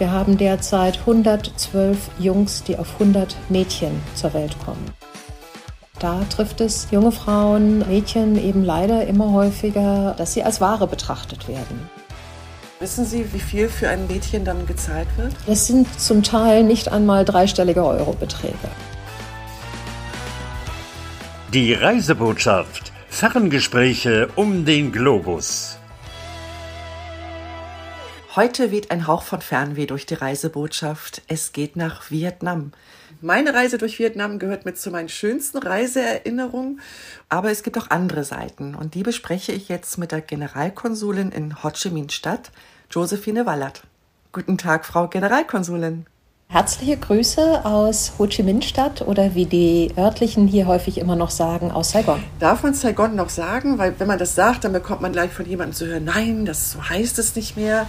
Wir 0.00 0.12
haben 0.12 0.38
derzeit 0.38 1.00
112 1.00 1.98
Jungs, 2.18 2.64
die 2.64 2.78
auf 2.78 2.94
100 2.94 3.36
Mädchen 3.50 4.00
zur 4.14 4.32
Welt 4.32 4.56
kommen. 4.64 4.82
Da 5.98 6.24
trifft 6.30 6.62
es 6.62 6.88
junge 6.90 7.12
Frauen, 7.12 7.86
Mädchen 7.86 8.42
eben 8.42 8.64
leider 8.64 9.06
immer 9.06 9.30
häufiger, 9.34 10.14
dass 10.16 10.32
sie 10.32 10.42
als 10.42 10.58
Ware 10.58 10.86
betrachtet 10.86 11.48
werden. 11.48 11.90
Wissen 12.78 13.04
Sie, 13.04 13.30
wie 13.34 13.40
viel 13.40 13.68
für 13.68 13.90
ein 13.90 14.06
Mädchen 14.06 14.42
dann 14.42 14.66
gezahlt 14.66 15.08
wird? 15.18 15.34
Es 15.46 15.66
sind 15.66 15.86
zum 16.00 16.22
Teil 16.22 16.64
nicht 16.64 16.90
einmal 16.90 17.26
dreistellige 17.26 17.84
Eurobeträge. 17.84 18.56
Die 21.52 21.74
Reisebotschaft. 21.74 22.90
Ferngespräche 23.10 24.30
um 24.34 24.64
den 24.64 24.92
Globus. 24.92 25.79
Heute 28.36 28.70
weht 28.70 28.92
ein 28.92 29.08
Hauch 29.08 29.22
von 29.22 29.40
Fernweh 29.40 29.86
durch 29.86 30.06
die 30.06 30.14
Reisebotschaft. 30.14 31.22
Es 31.26 31.50
geht 31.50 31.74
nach 31.74 32.12
Vietnam. 32.12 32.70
Meine 33.20 33.54
Reise 33.54 33.76
durch 33.76 33.98
Vietnam 33.98 34.38
gehört 34.38 34.64
mit 34.64 34.78
zu 34.78 34.92
meinen 34.92 35.08
schönsten 35.08 35.58
Reiseerinnerungen, 35.58 36.80
aber 37.28 37.50
es 37.50 37.64
gibt 37.64 37.76
auch 37.76 37.90
andere 37.90 38.22
Seiten 38.22 38.76
und 38.76 38.94
die 38.94 39.02
bespreche 39.02 39.50
ich 39.50 39.68
jetzt 39.68 39.98
mit 39.98 40.12
der 40.12 40.20
Generalkonsulin 40.20 41.32
in 41.32 41.64
Ho 41.64 41.70
Chi 41.70 41.90
Minh 41.90 42.08
Stadt, 42.08 42.52
Josephine 42.88 43.46
Wallert. 43.46 43.82
Guten 44.30 44.56
Tag, 44.58 44.86
Frau 44.86 45.08
Generalkonsulin. 45.08 46.06
Herzliche 46.46 46.98
Grüße 46.98 47.64
aus 47.64 48.12
Ho 48.20 48.28
Chi 48.28 48.44
Minh 48.44 48.62
Stadt 48.62 49.02
oder 49.02 49.34
wie 49.34 49.46
die 49.46 49.90
örtlichen 49.98 50.46
hier 50.46 50.68
häufig 50.68 50.98
immer 50.98 51.16
noch 51.16 51.30
sagen, 51.30 51.72
aus 51.72 51.90
Saigon. 51.90 52.22
Darf 52.38 52.62
man 52.62 52.74
Saigon 52.74 53.16
noch 53.16 53.28
sagen? 53.28 53.78
Weil 53.78 53.98
wenn 53.98 54.06
man 54.06 54.20
das 54.20 54.36
sagt, 54.36 54.62
dann 54.62 54.72
bekommt 54.72 55.00
man 55.00 55.10
gleich 55.10 55.32
von 55.32 55.46
jemandem 55.46 55.74
zu 55.74 55.86
hören, 55.86 56.04
nein, 56.04 56.44
das 56.44 56.70
so 56.70 56.88
heißt 56.88 57.18
es 57.18 57.34
nicht 57.34 57.56
mehr. 57.56 57.88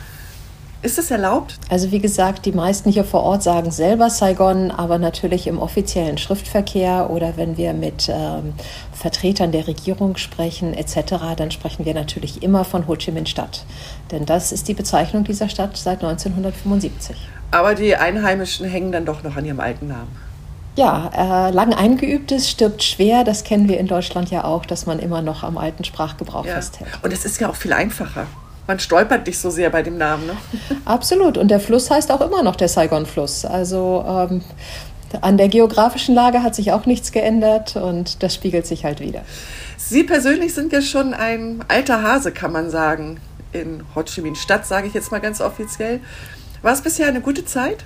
Ist 0.84 0.98
es 0.98 1.12
erlaubt? 1.12 1.60
Also 1.70 1.92
wie 1.92 2.00
gesagt, 2.00 2.48
die 2.48 2.54
meisten 2.54 2.92
hier 2.92 3.04
vor 3.04 3.22
Ort 3.22 3.44
sagen 3.44 3.70
selber 3.70 4.10
Saigon, 4.10 4.72
aber 4.72 4.98
natürlich 4.98 5.46
im 5.46 5.60
offiziellen 5.60 6.18
Schriftverkehr 6.18 7.12
oder 7.12 7.38
wenn 7.38 7.56
wir 7.56 7.74
mit 7.74 8.10
ähm, 8.10 8.54
Vertretern 8.92 9.52
der 9.52 9.68
Regierung 9.68 10.18
sprechen 10.18 10.74
etc., 10.74 11.36
dann 11.38 11.52
sprechen 11.52 11.86
wir 11.86 11.94
natürlich 11.94 12.42
immer 12.42 12.66
von 12.66 12.88
Ho 12.88 12.96
Chi 12.96 13.12
Minh 13.12 13.28
Stadt. 13.28 13.64
Denn 14.10 14.26
das 14.26 14.52
ist 14.52 14.68
die 14.68 14.74
Bezeichnung 14.74 15.24
dieser 15.24 15.50
Stadt 15.50 15.78
seit 15.78 16.04
1975. 16.04 17.16
Aber 17.52 17.76
die 17.76 17.96
Einheimischen 17.96 18.66
hängen 18.66 18.92
dann 18.92 19.06
doch 19.06 19.22
noch 19.22 19.36
an 19.36 19.46
ihrem 19.46 19.60
alten 19.60 19.88
Namen. 19.88 20.10
Ja, 20.78 21.12
äh, 21.16 21.52
lang 21.52 21.76
eingeübtes 21.76 22.50
stirbt 22.50 22.82
schwer. 22.82 23.24
Das 23.24 23.44
kennen 23.44 23.68
wir 23.68 23.78
in 23.78 23.86
Deutschland 23.86 24.32
ja 24.32 24.46
auch, 24.46 24.66
dass 24.66 24.88
man 24.88 24.98
immer 24.98 25.22
noch 25.22 25.44
am 25.44 25.60
alten 25.60 25.84
Sprachgebrauch 25.84 26.46
ja. 26.46 26.56
festhält. 26.56 26.90
Und 27.04 27.14
es 27.14 27.24
ist 27.24 27.40
ja 27.40 27.50
auch 27.50 27.56
viel 27.56 27.74
einfacher 27.74 28.26
man 28.68 28.80
stolpert 28.80 29.26
nicht 29.28 29.40
so 29.40 29.50
sehr 29.50 29.70
bei 29.70 29.84
dem 29.84 29.98
Namen. 29.98 30.28
Ne? 30.28 30.38
Absolut. 30.86 31.38
Und 31.38 31.50
der 31.50 31.60
Fluss 31.60 31.90
heißt 31.90 32.12
auch 32.12 32.22
immer 32.22 32.44
noch 32.44 32.56
der 32.56 32.68
Saigon-Fluss. 32.68 33.46
Also 33.46 34.04
ähm, 34.08 34.42
an 35.20 35.38
der 35.38 35.50
geografischen 35.50 36.16
Lage 36.16 36.44
hat 36.44 36.56
sich 36.56 36.72
auch 36.72 36.86
nichts 36.86 37.12
geändert 37.12 37.76
und 37.76 38.24
das 38.24 38.34
spiegelt 38.34 38.66
sich 38.66 38.86
halt 38.86 39.00
wieder. 39.00 39.24
Sie 39.78 40.04
persönlich 40.04 40.54
sind 40.54 40.72
ja 40.72 40.82
schon 40.82 41.14
ein 41.14 41.66
alter 41.68 42.02
Hase, 42.02 42.32
kann 42.32 42.52
man 42.52 42.70
sagen, 42.70 43.20
in 43.52 43.84
Ho 43.96 44.04
Chi 44.04 44.22
Minh 44.22 44.36
Stadt, 44.36 44.66
sage 44.66 44.88
ich 44.88 44.94
jetzt 44.94 45.12
mal 45.12 45.20
ganz 45.20 45.42
offiziell. 45.42 46.00
War 46.62 46.74
es 46.74 46.82
bisher 46.82 47.08
eine 47.08 47.22
gute 47.22 47.44
Zeit? 47.44 47.84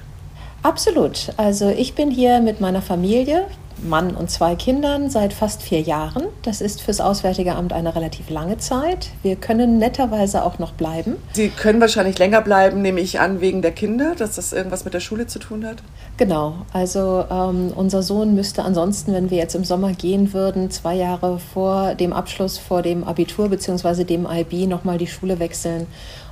Absolut. 0.61 1.31
Also 1.37 1.69
ich 1.69 1.95
bin 1.95 2.11
hier 2.11 2.41
mit 2.41 2.61
meiner 2.61 2.81
Familie. 2.81 3.47
Mann 3.83 4.15
und 4.15 4.29
zwei 4.29 4.55
Kindern 4.55 5.09
seit 5.09 5.33
fast 5.33 5.61
vier 5.61 5.81
Jahren. 5.81 6.23
Das 6.41 6.61
ist 6.61 6.81
fürs 6.81 7.01
Auswärtige 7.01 7.55
Amt 7.55 7.73
eine 7.73 7.95
relativ 7.95 8.29
lange 8.29 8.57
Zeit. 8.57 9.09
Wir 9.21 9.35
können 9.35 9.77
netterweise 9.77 10.43
auch 10.43 10.59
noch 10.59 10.73
bleiben. 10.73 11.17
Sie 11.33 11.49
können 11.49 11.81
wahrscheinlich 11.81 12.17
länger 12.17 12.41
bleiben, 12.41 12.81
nehme 12.81 13.01
ich 13.01 13.19
an, 13.19 13.41
wegen 13.41 13.61
der 13.61 13.71
Kinder, 13.71 14.15
dass 14.15 14.35
das 14.35 14.53
irgendwas 14.53 14.85
mit 14.85 14.93
der 14.93 14.99
Schule 14.99 15.27
zu 15.27 15.39
tun 15.39 15.65
hat? 15.65 15.77
Genau. 16.17 16.55
Also 16.73 17.25
ähm, 17.29 17.71
unser 17.75 18.01
Sohn 18.01 18.35
müsste 18.35 18.63
ansonsten, 18.63 19.13
wenn 19.13 19.29
wir 19.29 19.37
jetzt 19.37 19.55
im 19.55 19.63
Sommer 19.63 19.93
gehen 19.93 20.33
würden, 20.33 20.71
zwei 20.71 20.95
Jahre 20.95 21.39
vor 21.39 21.95
dem 21.95 22.13
Abschluss, 22.13 22.57
vor 22.57 22.81
dem 22.81 23.03
Abitur 23.03 23.49
bzw. 23.49 24.03
dem 24.03 24.27
IB 24.29 24.67
nochmal 24.67 24.97
die 24.97 25.07
Schule 25.07 25.39
wechseln. 25.39 25.87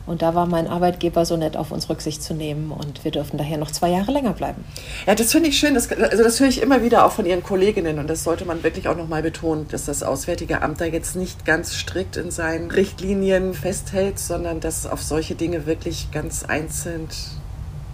Und 0.05 0.21
da 0.21 0.35
war 0.35 0.45
mein 0.45 0.67
Arbeitgeber 0.67 1.25
so 1.25 1.37
nett, 1.37 1.55
auf 1.55 1.71
uns 1.71 1.89
Rücksicht 1.89 2.21
zu 2.21 2.33
nehmen 2.33 2.71
und 2.71 3.05
wir 3.05 3.11
dürfen 3.11 3.37
daher 3.37 3.57
noch 3.57 3.71
zwei 3.71 3.89
Jahre 3.89 4.11
länger 4.11 4.33
bleiben. 4.33 4.65
Ja, 5.07 5.15
das 5.15 5.31
finde 5.31 5.49
ich 5.49 5.57
schön. 5.57 5.73
Das, 5.75 5.89
also 5.91 6.23
das 6.23 6.39
höre 6.41 6.49
ich 6.49 6.61
immer 6.61 6.83
wieder 6.83 7.05
auch 7.05 7.13
von 7.13 7.25
Ihren 7.25 7.41
Kolleginnen 7.41 7.99
und 7.99 8.09
das 8.09 8.25
sollte 8.25 8.43
man 8.43 8.63
wirklich 8.63 8.89
auch 8.89 8.97
nochmal 8.97 9.21
betonen, 9.21 9.65
dass 9.69 9.85
das 9.85 10.03
Auswärtige 10.03 10.61
Amt 10.61 10.81
da 10.81 10.85
jetzt 10.85 11.15
nicht 11.15 11.45
ganz 11.45 11.73
strikt 11.73 12.17
in 12.17 12.31
seinen 12.31 12.69
Richtlinien 12.69 13.53
festhält, 13.53 14.19
sondern 14.19 14.59
dass 14.59 14.85
auf 14.85 15.01
solche 15.01 15.35
Dinge 15.35 15.65
wirklich 15.65 16.11
ganz 16.11 16.43
einzeln 16.43 17.07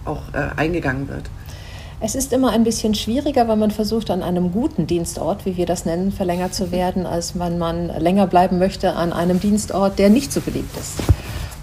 auch 0.04 0.22
äh, 0.32 0.58
eingegangen 0.58 1.08
wird. 1.08 1.30
Es 2.02 2.14
ist 2.14 2.32
immer 2.32 2.50
ein 2.50 2.64
bisschen 2.64 2.94
schwieriger, 2.94 3.46
weil 3.46 3.56
man 3.56 3.70
versucht, 3.70 4.10
an 4.10 4.22
einem 4.22 4.52
guten 4.52 4.86
Dienstort, 4.86 5.44
wie 5.44 5.58
wir 5.58 5.66
das 5.66 5.84
nennen, 5.84 6.12
verlängert 6.12 6.54
zu 6.54 6.72
werden, 6.72 7.04
als 7.04 7.38
wenn 7.38 7.58
man 7.58 7.88
länger 7.88 8.26
bleiben 8.26 8.58
möchte 8.58 8.94
an 8.94 9.12
einem 9.12 9.38
Dienstort, 9.38 9.98
der 9.98 10.08
nicht 10.08 10.32
so 10.32 10.40
beliebt 10.40 10.74
ist. 10.78 10.94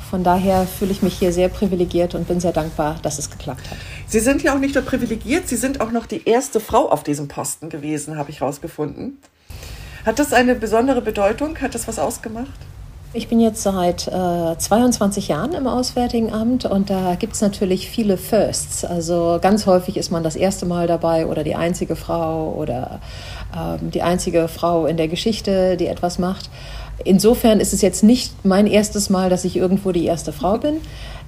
Von 0.09 0.23
daher 0.23 0.66
fühle 0.66 0.91
ich 0.91 1.01
mich 1.01 1.18
hier 1.19 1.34
sehr 1.34 1.50
privilegiert 1.50 2.16
und 2.16 2.28
bin 2.28 2.40
sehr 2.40 2.53
dankbar, 2.53 2.97
dass 3.01 3.19
es 3.19 3.29
geklappt 3.29 3.69
hat. 3.69 3.78
Sie 4.07 4.19
sind 4.19 4.41
ja 4.41 4.56
auch 4.56 4.59
nicht 4.59 4.75
nur 4.75 4.84
privilegiert, 4.84 5.47
Sie 5.50 5.57
sind 5.57 5.81
auch 5.81 5.91
noch 5.91 6.06
die 6.06 6.28
erste 6.28 6.59
Frau 6.59 6.90
auf 6.90 7.03
diesem 7.03 7.28
Posten 7.28 7.69
gewesen, 7.69 8.18
habe 8.18 8.29
ich 8.29 8.40
herausgefunden. 8.40 9.18
Hat 10.06 10.19
das 10.19 10.31
eine 10.31 10.56
besondere 10.56 11.01
Bedeutung? 11.01 11.59
Hat 11.59 11.75
das 11.75 11.88
was 11.88 12.00
ausgemacht? 12.00 12.47
Ich 13.13 13.29
bin 13.29 13.40
jetzt 13.40 13.63
seit 13.63 14.07
äh, 14.07 14.57
22 14.57 15.29
Jahren 15.29 15.53
im 15.53 15.66
Auswärtigen 15.66 16.31
Amt 16.31 16.66
und 16.66 16.89
da 16.89 17.16
gibt 17.16 17.34
es 17.34 17.41
natürlich 17.41 17.89
viele 17.89 18.18
Firsts. 18.18 18.85
Also 18.85 19.39
ganz 19.41 19.66
häufig 19.66 19.97
ist 19.97 20.12
man 20.12 20.24
das 20.24 20.35
erste 20.35 20.66
Mal 20.66 20.88
dabei 20.88 21.25
oder 21.25 21.44
die 21.44 21.56
einzige 21.56 21.95
Frau 21.95 22.53
oder 22.53 23.00
äh, 23.53 23.78
die 23.81 24.01
einzige 24.01 24.47
Frau 24.47 24.85
in 24.85 24.97
der 24.97 25.07
Geschichte, 25.07 25.78
die 25.78 25.88
etwas 25.88 26.19
macht. 26.19 26.50
Insofern 27.03 27.59
ist 27.59 27.74
es 27.74 27.81
jetzt 27.81 28.03
nicht 28.03 28.34
mein 28.44 28.68
erstes 28.68 29.09
Mal, 29.09 29.30
dass 29.30 29.46
ich 29.46 29.56
irgendwo 29.56 29.91
die 29.91 30.06
erste 30.06 30.34
Frau 30.34 30.58
bin. 30.58 30.78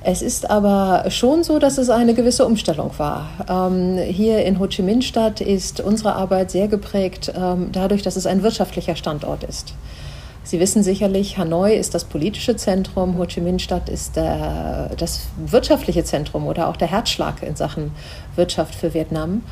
Es 0.02 0.22
ist 0.22 0.50
aber 0.50 1.10
schon 1.12 1.44
so, 1.44 1.60
dass 1.60 1.78
es 1.78 1.90
eine 1.90 2.14
gewisse 2.14 2.46
Umstellung 2.46 2.92
war. 2.98 3.30
Ähm, 3.50 3.98
hier 3.98 4.46
in 4.46 4.60
Ho 4.60 4.68
Chi 4.68 4.82
Minh 4.82 5.02
Stadt 5.02 5.42
ist 5.42 5.82
unsere 5.82 6.16
Arbeit 6.16 6.52
sehr 6.52 6.70
geprägt 6.70 7.32
ähm, 7.36 7.70
dadurch, 7.74 8.02
dass 8.02 8.16
es 8.16 8.26
ein 8.26 8.42
wirtschaftlicher 8.42 8.96
Standort 8.96 9.44
ist. 9.44 9.74
Sie 10.44 10.60
wissen 10.60 10.84
sicherlich, 10.84 11.38
Hanoi 11.38 11.76
ist 11.76 11.94
das 11.94 12.06
politische 12.06 12.56
Zentrum, 12.56 13.18
Ho 13.18 13.26
Chi 13.26 13.42
Minh 13.42 13.60
Stadt 13.60 13.90
ist 13.90 14.16
der, 14.16 14.90
das 14.98 15.28
wirtschaftliche 15.38 16.06
Zentrum 16.06 16.48
oder 16.48 16.70
auch 16.70 16.78
der 16.78 16.90
Herzschlag 16.90 17.44
in 17.44 17.58
Sachen 17.58 17.92
Wirtschaft 18.36 18.76
für 18.76 18.94
Vietnam. 18.94 19.44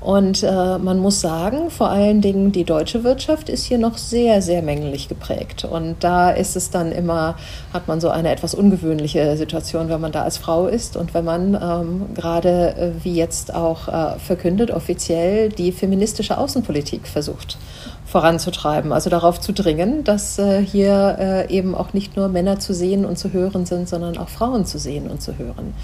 Und 0.00 0.42
äh, 0.42 0.78
man 0.78 0.98
muss 0.98 1.20
sagen, 1.20 1.70
vor 1.70 1.90
allen 1.90 2.22
Dingen 2.22 2.52
die 2.52 2.64
deutsche 2.64 3.04
Wirtschaft 3.04 3.50
ist 3.50 3.64
hier 3.64 3.78
noch 3.78 3.98
sehr, 3.98 4.40
sehr 4.40 4.62
männlich 4.62 5.08
geprägt. 5.08 5.64
Und 5.64 5.96
da 6.00 6.30
ist 6.30 6.56
es 6.56 6.70
dann 6.70 6.90
immer, 6.90 7.36
hat 7.72 7.86
man 7.86 8.00
so 8.00 8.08
eine 8.08 8.30
etwas 8.30 8.54
ungewöhnliche 8.54 9.36
Situation, 9.36 9.90
wenn 9.90 10.00
man 10.00 10.12
da 10.12 10.22
als 10.22 10.38
Frau 10.38 10.66
ist 10.66 10.96
und 10.96 11.12
wenn 11.12 11.24
man 11.24 11.54
ähm, 11.54 12.14
gerade, 12.14 12.76
äh, 12.76 13.04
wie 13.04 13.14
jetzt 13.14 13.54
auch 13.54 13.88
äh, 13.88 14.18
verkündet, 14.18 14.70
offiziell 14.70 15.50
die 15.50 15.70
feministische 15.70 16.38
Außenpolitik 16.38 17.06
versucht 17.06 17.58
voranzutreiben, 18.10 18.92
also 18.92 19.08
darauf 19.08 19.40
zu 19.40 19.52
dringen, 19.52 20.02
dass 20.02 20.38
äh, 20.38 20.60
hier 20.60 21.16
äh, 21.48 21.54
eben 21.54 21.74
auch 21.74 21.92
nicht 21.92 22.16
nur 22.16 22.28
Männer 22.28 22.58
zu 22.58 22.74
sehen 22.74 23.04
und 23.04 23.16
zu 23.16 23.32
hören 23.32 23.66
sind, 23.66 23.88
sondern 23.88 24.18
auch 24.18 24.28
Frauen 24.28 24.66
zu 24.66 24.78
sehen 24.78 25.08
und 25.08 25.22
zu 25.22 25.38
hören. 25.38 25.74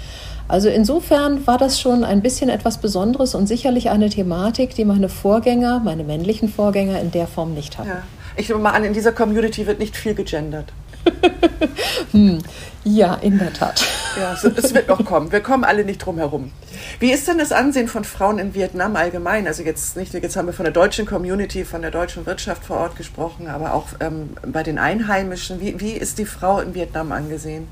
Also 0.49 0.67
insofern 0.69 1.47
war 1.47 1.57
das 1.57 1.79
schon 1.79 2.03
ein 2.03 2.21
bisschen 2.21 2.49
etwas 2.49 2.79
Besonderes 2.79 3.33
und 3.33 3.47
sicherlich 3.47 3.89
eine 3.89 4.09
Thematik, 4.09 4.75
die 4.75 4.85
meine 4.85 5.09
Vorgänger, 5.09 5.79
meine 5.83 6.03
männlichen 6.03 6.49
Vorgänger 6.49 6.99
in 6.99 7.11
der 7.11 7.27
Form 7.27 7.53
nicht 7.53 7.77
hatten. 7.77 7.89
Ja. 7.89 8.03
Ich 8.35 8.49
nehme 8.49 8.61
mal 8.61 8.71
an, 8.71 8.83
in 8.83 8.93
dieser 8.93 9.13
Community 9.13 9.65
wird 9.65 9.79
nicht 9.79 9.95
viel 9.95 10.13
gegendert. 10.13 10.73
hm. 12.11 12.39
Ja, 12.87 13.15
in 13.15 13.37
der 13.37 13.51
Tat. 13.51 13.85
Ja, 14.17 14.33
es 14.33 14.73
wird 14.73 14.87
noch 14.87 15.03
kommen. 15.03 15.31
Wir 15.31 15.41
kommen 15.41 15.65
alle 15.65 15.83
nicht 15.83 15.99
drum 15.99 16.17
herum. 16.17 16.51
Wie 16.99 17.11
ist 17.11 17.27
denn 17.27 17.37
das 17.37 17.51
Ansehen 17.51 17.89
von 17.89 18.05
Frauen 18.05 18.39
in 18.39 18.55
Vietnam 18.55 18.95
allgemein? 18.95 19.45
Also 19.45 19.61
jetzt 19.63 19.97
nicht, 19.97 20.13
jetzt 20.13 20.37
haben 20.37 20.47
wir 20.47 20.53
von 20.53 20.63
der 20.63 20.73
deutschen 20.73 21.05
Community, 21.05 21.65
von 21.65 21.81
der 21.81 21.91
deutschen 21.91 22.25
Wirtschaft 22.25 22.63
vor 22.63 22.77
Ort 22.77 22.95
gesprochen, 22.95 23.47
aber 23.47 23.73
auch 23.73 23.87
ähm, 23.99 24.29
bei 24.45 24.63
den 24.63 24.79
Einheimischen. 24.79 25.59
Wie, 25.59 25.79
wie 25.81 25.91
ist 25.91 26.17
die 26.17 26.25
Frau 26.25 26.59
in 26.61 26.73
Vietnam 26.75 27.11
angesehen? 27.11 27.67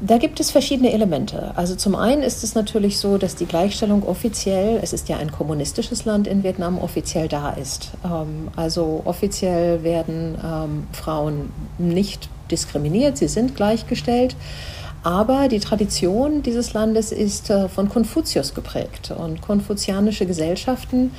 Da 0.00 0.18
gibt 0.18 0.40
es 0.40 0.50
verschiedene 0.50 0.92
Elemente. 0.92 1.52
Also 1.54 1.74
zum 1.74 1.94
einen 1.94 2.22
ist 2.22 2.44
es 2.44 2.54
natürlich 2.54 2.98
so, 2.98 3.16
dass 3.16 3.36
die 3.36 3.46
Gleichstellung 3.46 4.02
offiziell, 4.02 4.80
es 4.82 4.92
ist 4.92 5.08
ja 5.08 5.16
ein 5.16 5.30
kommunistisches 5.30 6.04
Land 6.04 6.26
in 6.26 6.42
Vietnam, 6.42 6.78
offiziell 6.78 7.28
da 7.28 7.50
ist. 7.50 7.92
Ähm, 8.04 8.48
also 8.56 9.02
offiziell 9.04 9.84
werden 9.84 10.36
ähm, 10.44 10.86
Frauen 10.92 11.52
nicht 11.78 12.28
diskriminiert, 12.50 13.16
sie 13.18 13.28
sind 13.28 13.56
gleichgestellt. 13.56 14.36
Aber 15.06 15.46
die 15.46 15.60
Tradition 15.60 16.42
dieses 16.42 16.72
Landes 16.72 17.12
ist 17.12 17.48
äh, 17.48 17.68
von 17.68 17.88
Konfuzius 17.88 18.54
geprägt. 18.54 19.12
Und 19.16 19.40
konfuzianische 19.40 20.26
Gesellschaften 20.26 21.12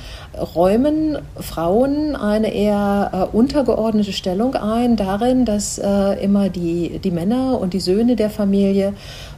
räumen 0.54 1.16
Frauen 1.40 2.14
eine 2.14 2.52
eher 2.52 3.30
äh, 3.32 3.34
untergeordnete 3.34 4.12
Stellung 4.12 4.56
ein, 4.56 4.96
darin, 4.96 5.46
dass 5.46 5.78
äh, 5.78 6.22
immer 6.22 6.50
die, 6.50 6.98
die 6.98 7.10
Männer 7.10 7.58
und 7.58 7.72
die 7.72 7.80
Söhne 7.80 8.14
der 8.14 8.28
Familie 8.28 8.92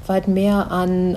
weit 0.08 0.26
mehr 0.26 0.72
an 0.72 1.16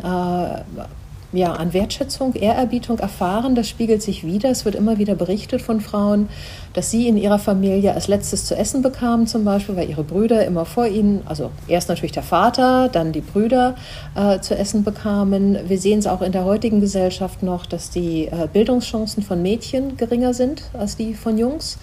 ja, 1.33 1.53
an 1.53 1.73
Wertschätzung, 1.73 2.35
Ehrerbietung 2.35 2.99
erfahren. 2.99 3.55
Das 3.55 3.67
spiegelt 3.67 4.01
sich 4.01 4.23
wieder. 4.23 4.49
Es 4.49 4.65
wird 4.65 4.75
immer 4.75 4.97
wieder 4.99 5.15
berichtet 5.15 5.61
von 5.61 5.81
Frauen, 5.81 6.29
dass 6.73 6.91
sie 6.91 7.07
in 7.07 7.17
ihrer 7.17 7.39
Familie 7.39 7.93
als 7.93 8.07
letztes 8.07 8.45
zu 8.45 8.55
essen 8.55 8.81
bekamen, 8.81 9.27
zum 9.27 9.43
Beispiel, 9.43 9.75
weil 9.75 9.89
ihre 9.89 10.03
Brüder 10.03 10.45
immer 10.45 10.65
vor 10.65 10.87
ihnen, 10.87 11.21
also 11.25 11.51
erst 11.67 11.89
natürlich 11.89 12.11
der 12.11 12.23
Vater, 12.23 12.87
dann 12.87 13.11
die 13.11 13.21
Brüder 13.21 13.75
äh, 14.15 14.39
zu 14.39 14.55
essen 14.55 14.83
bekamen. 14.83 15.57
Wir 15.67 15.79
sehen 15.79 15.99
es 15.99 16.07
auch 16.07 16.21
in 16.21 16.31
der 16.31 16.45
heutigen 16.45 16.79
Gesellschaft 16.79 17.43
noch, 17.43 17.65
dass 17.65 17.89
die 17.89 18.27
äh, 18.27 18.47
Bildungschancen 18.51 19.23
von 19.23 19.41
Mädchen 19.41 19.97
geringer 19.97 20.33
sind 20.33 20.63
als 20.73 20.95
die 20.95 21.15
von 21.15 21.37
Jungs. 21.37 21.77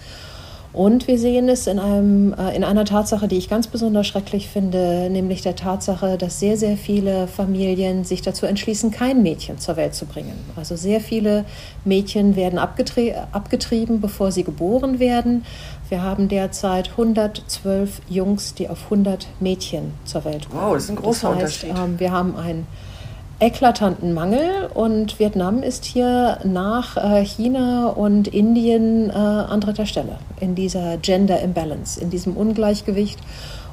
Und 0.73 1.07
wir 1.07 1.17
sehen 1.17 1.49
es 1.49 1.67
in, 1.67 1.79
einem, 1.79 2.33
äh, 2.33 2.55
in 2.55 2.63
einer 2.63 2.85
Tatsache, 2.85 3.27
die 3.27 3.37
ich 3.37 3.49
ganz 3.49 3.67
besonders 3.67 4.07
schrecklich 4.07 4.47
finde, 4.47 5.09
nämlich 5.09 5.41
der 5.41 5.55
Tatsache, 5.55 6.17
dass 6.17 6.39
sehr, 6.39 6.55
sehr 6.55 6.77
viele 6.77 7.27
Familien 7.27 8.05
sich 8.05 8.21
dazu 8.21 8.45
entschließen, 8.45 8.89
kein 8.91 9.21
Mädchen 9.21 9.59
zur 9.59 9.75
Welt 9.75 9.93
zu 9.95 10.05
bringen. 10.05 10.33
Also 10.55 10.77
sehr 10.77 11.01
viele 11.01 11.43
Mädchen 11.83 12.35
werden 12.35 12.57
abgetrie 12.57 13.13
abgetrieben, 13.31 13.99
bevor 13.99 14.31
sie 14.31 14.43
geboren 14.43 14.99
werden. 14.99 15.45
Wir 15.89 16.03
haben 16.03 16.29
derzeit 16.29 16.91
112 16.91 18.01
Jungs, 18.07 18.53
die 18.53 18.69
auf 18.69 18.85
100 18.85 19.27
Mädchen 19.41 19.93
zur 20.05 20.23
Welt 20.23 20.49
kommen. 20.49 20.63
Wow, 20.63 20.73
das 20.75 20.85
ist 20.85 20.89
ein 20.91 20.95
großer 20.95 21.33
das 21.33 21.43
heißt, 21.43 21.63
Unterschied. 21.65 21.83
Ähm, 21.85 21.99
wir 21.99 22.11
haben 22.11 22.35
ein 22.37 22.65
eklatanten 23.41 24.13
Mangel 24.13 24.69
und 24.71 25.17
Vietnam 25.19 25.63
ist 25.63 25.83
hier 25.83 26.37
nach 26.43 26.95
äh, 26.95 27.25
China 27.25 27.87
und 27.87 28.27
Indien 28.27 29.09
äh, 29.09 29.13
an 29.13 29.59
dritter 29.59 29.87
Stelle 29.87 30.17
in 30.39 30.53
dieser 30.53 30.97
Gender 30.97 31.41
Imbalance, 31.41 31.99
in 31.99 32.11
diesem 32.11 32.37
Ungleichgewicht 32.37 33.19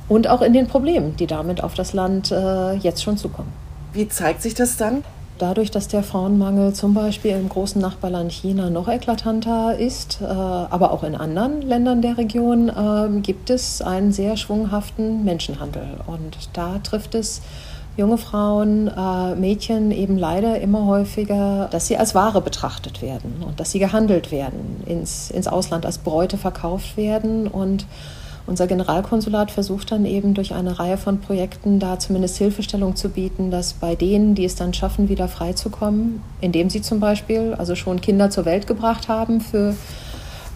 und 0.08 0.26
auch 0.26 0.40
in 0.40 0.54
den 0.54 0.68
Problemen, 0.68 1.16
die 1.16 1.26
damit 1.26 1.62
auf 1.62 1.74
das 1.74 1.92
Land 1.92 2.32
äh, 2.32 2.76
jetzt 2.76 3.02
schon 3.02 3.18
zukommen. 3.18 3.52
Wie 3.92 4.08
zeigt 4.08 4.40
sich 4.40 4.54
das 4.54 4.78
dann? 4.78 5.04
Dadurch, 5.36 5.70
dass 5.70 5.86
der 5.86 6.02
Frauenmangel 6.02 6.72
zum 6.72 6.94
Beispiel 6.94 7.32
im 7.32 7.48
großen 7.48 7.80
Nachbarland 7.80 8.32
China 8.32 8.70
noch 8.70 8.88
eklatanter 8.88 9.78
ist, 9.78 10.20
aber 10.20 10.90
auch 10.90 11.04
in 11.04 11.14
anderen 11.14 11.62
Ländern 11.62 12.02
der 12.02 12.18
Region, 12.18 12.68
äh, 12.68 13.20
gibt 13.20 13.48
es 13.48 13.80
einen 13.80 14.10
sehr 14.10 14.36
schwunghaften 14.36 15.24
Menschenhandel. 15.24 15.86
Und 16.08 16.36
da 16.54 16.80
trifft 16.82 17.14
es 17.14 17.40
junge 17.98 18.16
Frauen, 18.16 18.86
äh, 18.88 19.34
Mädchen 19.34 19.90
eben 19.90 20.16
leider 20.16 20.60
immer 20.60 20.86
häufiger, 20.86 21.68
dass 21.72 21.88
sie 21.88 21.96
als 21.96 22.14
Ware 22.14 22.40
betrachtet 22.40 23.02
werden 23.02 23.42
und 23.44 23.58
dass 23.58 23.72
sie 23.72 23.80
gehandelt 23.80 24.30
werden, 24.30 24.82
ins, 24.86 25.30
ins 25.32 25.48
Ausland 25.48 25.84
als 25.84 25.98
Bräute 25.98 26.38
verkauft 26.38 26.96
werden. 26.96 27.48
Und 27.48 27.86
unser 28.46 28.68
Generalkonsulat 28.68 29.50
versucht 29.50 29.90
dann 29.90 30.06
eben 30.06 30.32
durch 30.32 30.54
eine 30.54 30.78
Reihe 30.78 30.96
von 30.96 31.20
Projekten 31.20 31.80
da 31.80 31.98
zumindest 31.98 32.38
Hilfestellung 32.38 32.94
zu 32.94 33.08
bieten, 33.08 33.50
dass 33.50 33.72
bei 33.72 33.96
denen, 33.96 34.36
die 34.36 34.44
es 34.44 34.54
dann 34.54 34.72
schaffen, 34.72 35.08
wieder 35.08 35.26
freizukommen, 35.26 36.22
indem 36.40 36.70
sie 36.70 36.82
zum 36.82 37.00
Beispiel 37.00 37.54
also 37.58 37.74
schon 37.74 38.00
Kinder 38.00 38.30
zur 38.30 38.44
Welt 38.44 38.68
gebracht 38.68 39.08
haben 39.08 39.40
für 39.40 39.74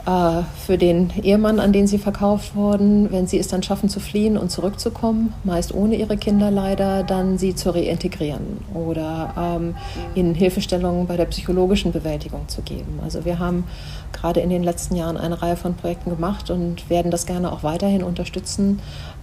für 0.05 0.79
den 0.79 1.11
Ehemann, 1.23 1.61
an 1.61 1.73
den 1.73 1.87
sie 1.87 1.99
verkauft 1.99 2.57
wurden, 2.57 3.13
wenn 3.13 3.29
sie 3.29 3.39
es 3.39 3.47
dann 3.47 3.63
schaffen 3.63 3.89
zu 3.89 4.01
fliehen 4.01 4.37
und 4.37 4.51
zurückzukommen, 4.51 5.33
meist 5.45 5.73
ohne 5.73 5.95
ihre 5.95 6.17
Kinder 6.17 6.51
leider, 6.51 7.05
dann 7.05 7.39
sie 7.39 7.55
zu 7.55 7.73
reintegrieren 7.73 8.59
oder 8.75 9.33
ähm, 9.37 9.77
ihnen 10.17 10.35
Hilfestellungen 10.35 11.07
bei 11.07 11.17
der 11.17 11.27
psychologischen 11.27 11.93
Bewältigung 11.93 12.49
zu 12.49 12.63
geben. 12.63 12.99
Also 13.03 13.25
wir 13.25 13.39
haben 13.39 13.65
gerade 14.13 14.41
in 14.41 14.51
den 14.51 14.65
letzten 14.65 14.97
Jahren 14.97 15.17
eine 15.17 15.41
Reihe 15.41 15.57
von 15.57 15.75
Projekten 15.75 16.11
gemacht 16.11 16.51
und 16.51 16.91
werden 16.91 17.11
das 17.13 17.27
gerne 17.27 17.53
auch 17.53 17.63
weiterhin 17.63 18.03
unterstützen, 18.03 18.81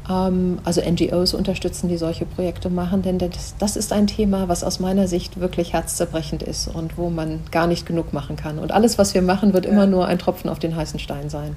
also 0.10 0.82
NGOs 0.82 1.36
unterstützen, 1.36 1.88
die 1.88 1.98
solche 1.98 2.26
Projekte 2.26 2.72
machen, 2.72 3.04
denn 3.04 3.20
das, 3.20 3.54
das 3.60 3.76
ist 3.76 3.94
ein 3.94 4.08
Thema, 4.08 4.48
was 4.48 4.64
aus 4.64 4.80
meiner 4.80 5.08
Sicht 5.08 5.40
wirklich 5.40 5.74
herzzerbrechend 5.74 6.42
ist 6.42 6.68
und 6.68 6.98
wo 6.98 7.12
man 7.12 7.42
gar 7.52 7.68
nicht 7.68 7.86
genug 7.86 8.12
machen 8.12 8.36
kann. 8.36 8.58
Und 8.58 8.72
alles, 8.72 8.98
was 8.98 9.14
wir 9.14 9.22
machen, 9.22 9.54
wird 9.54 9.66
ja. 9.66 9.72
immer 9.72 9.86
nur 9.86 10.08
ein 10.08 10.18
Tropfen 10.18 10.50
auf 10.50 10.58
den 10.58 10.76
heißen 10.76 11.00
Stein 11.00 11.30
sein. 11.30 11.56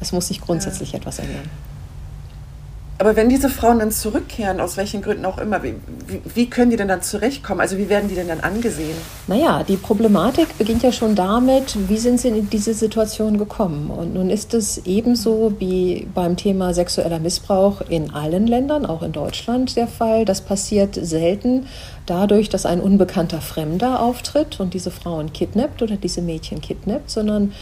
Es 0.00 0.12
muss 0.12 0.28
sich 0.28 0.40
grundsätzlich 0.40 0.92
ja. 0.92 0.98
etwas 0.98 1.18
ändern. 1.18 1.50
Aber 3.00 3.16
wenn 3.16 3.30
diese 3.30 3.48
Frauen 3.48 3.78
dann 3.78 3.90
zurückkehren, 3.90 4.60
aus 4.60 4.76
welchen 4.76 5.00
Gründen 5.00 5.24
auch 5.24 5.38
immer, 5.38 5.62
wie, 5.62 5.74
wie, 6.34 6.50
können 6.50 6.70
die 6.70 6.76
denn 6.76 6.88
dann 6.88 7.00
zurechtkommen? 7.00 7.62
Also 7.62 7.78
wie 7.78 7.88
werden 7.88 8.10
die 8.10 8.14
denn 8.14 8.28
dann 8.28 8.40
angesehen? 8.40 8.94
Naja, 9.26 9.64
die 9.66 9.78
Problematik 9.78 10.58
beginnt 10.58 10.82
ja 10.82 10.92
schon 10.92 11.14
damit, 11.14 11.74
wie 11.88 11.96
sind 11.96 12.20
sie 12.20 12.28
in 12.28 12.50
diese 12.50 12.74
Situation 12.74 13.38
gekommen? 13.38 13.88
Und 13.88 14.12
nun 14.12 14.28
ist 14.28 14.52
es 14.52 14.82
ebenso 14.84 15.54
wie 15.58 16.08
beim 16.14 16.36
Thema 16.36 16.74
sexueller 16.74 17.20
Missbrauch 17.20 17.80
in 17.88 18.10
allen 18.10 18.46
Ländern, 18.46 18.84
auch 18.84 19.02
in 19.02 19.12
Deutschland 19.12 19.76
der 19.76 19.86
Fall. 19.86 20.26
Das 20.26 20.42
passiert 20.42 20.94
selten 20.94 21.68
dadurch, 22.04 22.50
dass 22.50 22.66
ein 22.66 22.82
unbekannter 22.82 23.40
Fremder 23.40 24.02
auftritt 24.02 24.60
und 24.60 24.74
diese 24.74 24.90
Frauen 24.90 25.32
kidnappt 25.32 25.80
oder 25.80 25.96
diese 25.96 26.20
Mädchen 26.20 26.60
kidnappt, 26.60 27.10
sondern 27.10 27.54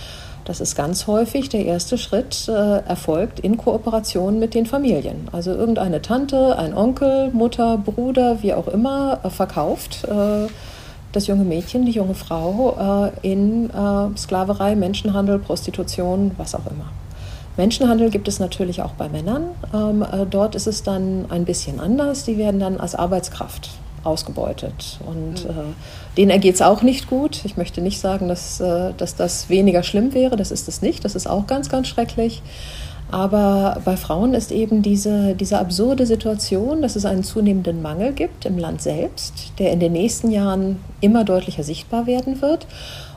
das 0.49 0.63
ist 0.63 0.77
ganz 0.77 1.07
häufig 1.07 1.51
der 1.51 1.67
erste 1.67 1.99
Schritt, 1.99 2.49
äh, 2.49 2.79
erfolgt 2.79 3.39
in 3.39 3.59
Kooperation 3.59 4.39
mit 4.39 4.55
den 4.55 4.65
Familien. 4.65 5.29
Also 5.31 5.51
irgendeine 5.53 6.01
Tante, 6.01 6.57
ein 6.57 6.73
Onkel, 6.73 7.31
Mutter, 7.33 7.77
Bruder, 7.77 8.43
wie 8.43 8.55
auch 8.55 8.67
immer, 8.67 9.21
äh, 9.25 9.29
verkauft 9.29 10.05
äh, 10.05 10.47
das 11.13 11.27
junge 11.27 11.45
Mädchen, 11.45 11.85
die 11.85 11.93
junge 11.93 12.15
Frau 12.15 13.11
äh, 13.23 13.31
in 13.31 13.69
äh, 13.69 14.17
Sklaverei, 14.17 14.75
Menschenhandel, 14.75 15.39
Prostitution, 15.39 16.31
was 16.39 16.55
auch 16.55 16.67
immer. 16.67 16.87
Menschenhandel 17.59 18.09
gibt 18.09 18.27
es 18.27 18.41
natürlich 18.41 18.81
auch 18.81 18.93
bei 18.93 19.11
Männern. 19.11 19.49
Ähm, 19.75 20.01
äh, 20.01 20.25
dort 20.25 20.55
ist 20.55 20.67
es 20.67 20.83
dann 20.83 21.27
ein 21.29 21.45
bisschen 21.45 21.79
anders. 21.79 22.25
Die 22.25 22.39
werden 22.39 22.59
dann 22.59 22.81
als 22.81 22.95
Arbeitskraft 22.95 23.69
ausgebeutet. 24.05 24.99
Und 25.07 25.45
mhm. 25.45 25.51
äh, 25.51 26.17
denen 26.17 26.31
ergeht 26.31 26.57
es 26.57 26.63
auch 26.63 26.83
nicht 26.83 27.09
gut. 27.09 27.45
Ich 27.45 27.57
möchte 27.57 27.81
nicht 27.81 28.01
sagen, 28.01 28.29
dass, 28.29 28.61
äh, 28.61 28.93
dass 28.97 29.17
das 29.17 29.49
weniger 29.49 29.83
schlimm 29.83 30.15
wäre. 30.15 30.37
Das 30.37 30.51
ist 30.51 30.69
es 30.69 30.83
nicht. 30.83 31.05
Das 31.05 31.15
ist 31.15 31.29
auch 31.29 31.47
ganz, 31.47 31.69
ganz 31.69 31.89
schrecklich. 31.89 32.43
Aber 33.11 33.81
bei 33.85 33.97
Frauen 33.97 34.35
ist 34.35 34.53
eben 34.53 34.83
diese, 34.83 35.35
diese 35.35 35.59
absurde 35.59 36.05
Situation, 36.05 36.83
dass 36.83 36.95
es 36.95 37.07
einen 37.07 37.25
zunehmenden 37.25 37.81
Mangel 37.81 38.13
gibt 38.13 38.45
im 38.45 38.59
Land 38.59 38.83
selbst, 38.83 39.53
der 39.59 39.73
in 39.73 39.81
den 39.81 39.93
nächsten 39.93 40.31
Jahren 40.31 40.79
immer 41.01 41.25
deutlicher 41.25 41.63
sichtbar 41.63 42.07
werden 42.07 42.43
wird. 42.43 42.67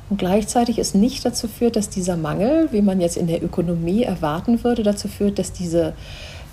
Und 0.09 0.17
gleichzeitig 0.17 0.77
es 0.77 0.93
nicht 0.93 1.25
dazu 1.25 1.47
führt, 1.47 1.75
dass 1.75 1.89
dieser 1.89 2.17
Mangel, 2.17 2.69
wie 2.71 2.81
man 2.81 3.01
jetzt 3.01 3.17
in 3.17 3.27
der 3.27 3.43
Ökonomie 3.43 4.03
erwarten 4.03 4.63
würde, 4.63 4.83
dazu 4.83 5.07
führt, 5.07 5.39
dass 5.39 5.51
diese 5.51 5.93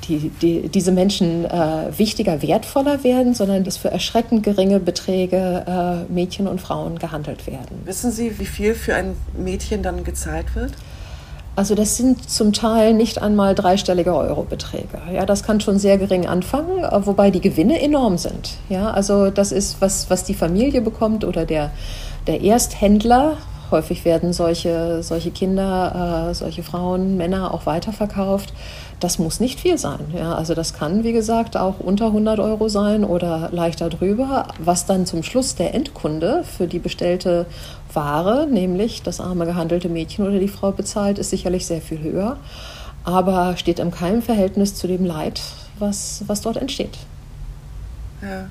die, 0.08 0.30
die, 0.30 0.68
diese 0.68 0.92
Menschen 0.92 1.44
äh, 1.44 1.96
wichtiger, 1.96 2.42
wertvoller 2.42 3.04
werden, 3.04 3.34
sondern 3.34 3.64
dass 3.64 3.76
für 3.76 3.90
erschreckend 3.90 4.42
geringe 4.42 4.80
Beträge 4.80 5.64
äh, 5.66 6.12
Mädchen 6.12 6.48
und 6.48 6.60
Frauen 6.60 6.98
gehandelt 6.98 7.46
werden. 7.46 7.82
Wissen 7.84 8.10
Sie, 8.10 8.38
wie 8.38 8.46
viel 8.46 8.74
für 8.74 8.94
ein 8.94 9.14
Mädchen 9.36 9.82
dann 9.82 10.04
gezahlt 10.04 10.54
wird? 10.54 10.72
Also 11.58 11.74
das 11.74 11.96
sind 11.96 12.30
zum 12.30 12.52
Teil 12.52 12.94
nicht 12.94 13.20
einmal 13.20 13.52
dreistellige 13.56 14.14
Eurobeträge. 14.14 15.00
Ja, 15.12 15.26
das 15.26 15.42
kann 15.42 15.60
schon 15.60 15.80
sehr 15.80 15.98
gering 15.98 16.24
anfangen, 16.24 16.84
äh, 16.84 17.06
wobei 17.06 17.32
die 17.32 17.40
Gewinne 17.40 17.82
enorm 17.82 18.16
sind. 18.16 18.58
Ja, 18.68 18.92
also 18.92 19.30
das 19.30 19.50
ist 19.50 19.80
was, 19.80 20.08
was 20.08 20.22
die 20.22 20.34
Familie 20.34 20.80
bekommt 20.80 21.24
oder 21.24 21.44
der, 21.44 21.72
der 22.28 22.42
Ersthändler. 22.42 23.38
Häufig 23.72 24.04
werden 24.04 24.32
solche, 24.32 25.02
solche 25.02 25.32
Kinder, 25.32 26.28
äh, 26.30 26.34
solche 26.34 26.62
Frauen, 26.62 27.16
Männer 27.16 27.52
auch 27.52 27.66
weiterverkauft 27.66 28.54
das 29.00 29.18
muss 29.18 29.38
nicht 29.38 29.60
viel 29.60 29.78
sein. 29.78 30.00
Ja, 30.14 30.34
also 30.34 30.54
das 30.54 30.74
kann, 30.74 31.04
wie 31.04 31.12
gesagt, 31.12 31.56
auch 31.56 31.78
unter 31.78 32.06
100 32.06 32.40
Euro 32.40 32.68
sein 32.68 33.04
oder 33.04 33.48
leichter 33.52 33.88
drüber, 33.88 34.48
was 34.58 34.86
dann 34.86 35.06
zum 35.06 35.22
Schluss 35.22 35.54
der 35.54 35.74
Endkunde 35.74 36.44
für 36.44 36.66
die 36.66 36.78
bestellte 36.78 37.46
Ware, 37.92 38.46
nämlich 38.50 39.02
das 39.02 39.20
arme 39.20 39.46
gehandelte 39.46 39.88
Mädchen 39.88 40.26
oder 40.26 40.38
die 40.38 40.48
Frau 40.48 40.72
bezahlt, 40.72 41.18
ist 41.18 41.30
sicherlich 41.30 41.66
sehr 41.66 41.80
viel 41.80 42.00
höher, 42.00 42.38
aber 43.04 43.56
steht 43.56 43.78
im 43.78 43.90
keinem 43.90 44.22
Verhältnis 44.22 44.74
zu 44.74 44.86
dem 44.88 45.04
Leid, 45.04 45.40
was, 45.78 46.24
was 46.26 46.40
dort 46.40 46.56
entsteht. 46.56 46.98
Ja. 48.20 48.50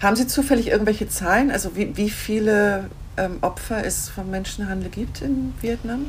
Haben 0.00 0.14
Sie 0.14 0.28
zufällig 0.28 0.68
irgendwelche 0.68 1.08
Zahlen, 1.08 1.50
also 1.50 1.74
wie, 1.74 1.96
wie 1.96 2.10
viele 2.10 2.84
ähm, 3.16 3.38
Opfer 3.40 3.84
es 3.84 4.08
vom 4.08 4.30
Menschenhandel 4.30 4.88
gibt 4.88 5.20
in 5.20 5.52
Vietnam? 5.60 6.06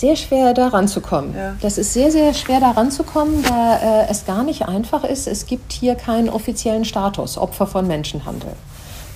Sehr 0.00 0.16
schwer 0.16 0.54
da 0.54 0.68
ranzukommen. 0.68 1.34
Ja. 1.34 1.54
Das 1.60 1.78
ist 1.78 1.92
sehr, 1.92 2.10
sehr 2.10 2.34
schwer 2.34 2.60
da 2.60 2.72
ranzukommen, 2.72 3.42
da 3.42 3.76
äh, 3.76 4.10
es 4.10 4.24
gar 4.26 4.42
nicht 4.42 4.66
einfach 4.68 5.04
ist. 5.04 5.26
Es 5.26 5.46
gibt 5.46 5.72
hier 5.72 5.94
keinen 5.94 6.28
offiziellen 6.28 6.84
Status, 6.84 7.38
Opfer 7.38 7.66
von 7.66 7.86
Menschenhandel. 7.86 8.52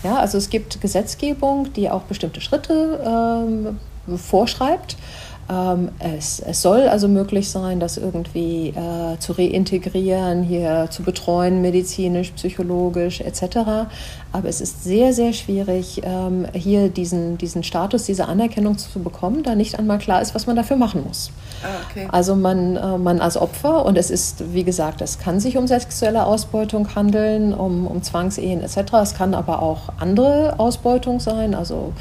Ja, 0.02 0.16
also 0.16 0.38
es 0.38 0.50
gibt 0.50 0.80
Gesetzgebung, 0.80 1.72
die 1.72 1.90
auch 1.90 2.02
bestimmte 2.02 2.40
Schritte 2.40 3.00
ähm, 3.04 3.78
vorschreibt. 4.18 4.96
Ähm, 5.48 5.90
es, 6.00 6.40
es, 6.40 6.60
soll 6.60 6.88
also 6.88 7.06
möglich 7.06 7.50
sein, 7.50 7.78
das 7.78 7.98
irgendwie 7.98 8.70
äh, 8.70 9.18
zu 9.20 9.32
reintegrieren, 9.32 10.42
hier 10.42 10.88
zu 10.90 11.04
betreuen, 11.04 11.62
medizinisch, 11.62 12.32
psychologisch 12.32 13.20
etc. 13.20 13.86
Aber 14.32 14.48
es 14.48 14.60
ist 14.60 14.82
sehr, 14.82 15.12
sehr 15.12 15.32
schwierig, 15.32 16.02
ähm, 16.04 16.46
hier 16.52 16.88
diesen, 16.88 17.38
diesen 17.38 17.62
Status, 17.62 18.04
diese 18.04 18.26
Anerkennung 18.26 18.76
zu 18.76 18.98
bekommen, 18.98 19.44
da 19.44 19.54
nicht 19.54 19.78
einmal 19.78 19.98
klar 19.98 20.20
ist, 20.20 20.34
was 20.34 20.46
man 20.46 20.56
dafür 20.56 20.76
machen 20.76 21.04
muss. 21.06 21.30
Ah, 21.62 21.68
okay. 21.88 22.08
Also 22.10 22.34
man, 22.34 22.76
äh, 22.76 22.98
man 22.98 23.20
als 23.20 23.36
Opfer, 23.36 23.86
und 23.86 23.96
es 23.96 24.10
ist, 24.10 24.52
wie 24.52 24.64
gesagt, 24.64 25.00
es 25.00 25.20
kann 25.20 25.38
sich 25.38 25.56
um 25.56 25.68
sexuelle 25.68 26.26
Ausbeutung 26.26 26.94
handeln, 26.96 27.54
um, 27.54 27.86
um 27.86 28.02
Zwangsehen 28.02 28.62
etc. 28.62 28.94
Es 29.02 29.14
kann 29.14 29.32
aber 29.32 29.62
auch 29.62 29.90
andere 30.00 30.58
Ausbeutung 30.58 31.20
sein, 31.20 31.54
also 31.54 31.92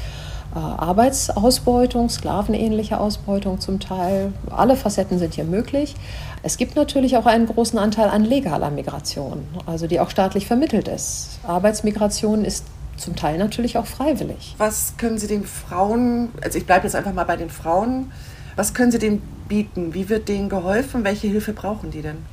Arbeitsausbeutung, 0.54 2.08
sklavenähnliche 2.08 2.98
Ausbeutung 2.98 3.60
zum 3.60 3.80
Teil. 3.80 4.32
Alle 4.50 4.76
Facetten 4.76 5.18
sind 5.18 5.34
hier 5.34 5.44
möglich. 5.44 5.94
Es 6.42 6.56
gibt 6.56 6.76
natürlich 6.76 7.16
auch 7.16 7.26
einen 7.26 7.46
großen 7.46 7.78
Anteil 7.78 8.08
an 8.08 8.24
legaler 8.24 8.70
Migration, 8.70 9.44
also 9.66 9.86
die 9.86 10.00
auch 10.00 10.10
staatlich 10.10 10.46
vermittelt 10.46 10.88
ist. 10.88 11.38
Arbeitsmigration 11.46 12.44
ist 12.44 12.64
zum 12.96 13.16
Teil 13.16 13.38
natürlich 13.38 13.76
auch 13.76 13.86
freiwillig. 13.86 14.54
Was 14.58 14.94
können 14.96 15.18
Sie 15.18 15.26
den 15.26 15.44
Frauen, 15.44 16.30
also 16.42 16.56
ich 16.56 16.66
bleibe 16.66 16.84
jetzt 16.84 16.96
einfach 16.96 17.12
mal 17.12 17.24
bei 17.24 17.36
den 17.36 17.50
Frauen, 17.50 18.10
was 18.56 18.72
können 18.72 18.90
Sie 18.90 18.98
denen 18.98 19.22
bieten? 19.48 19.92
Wie 19.92 20.08
wird 20.08 20.28
denen 20.28 20.48
geholfen? 20.48 21.04
Welche 21.04 21.26
Hilfe 21.26 21.52
brauchen 21.52 21.90
die 21.90 22.02
denn? 22.02 22.24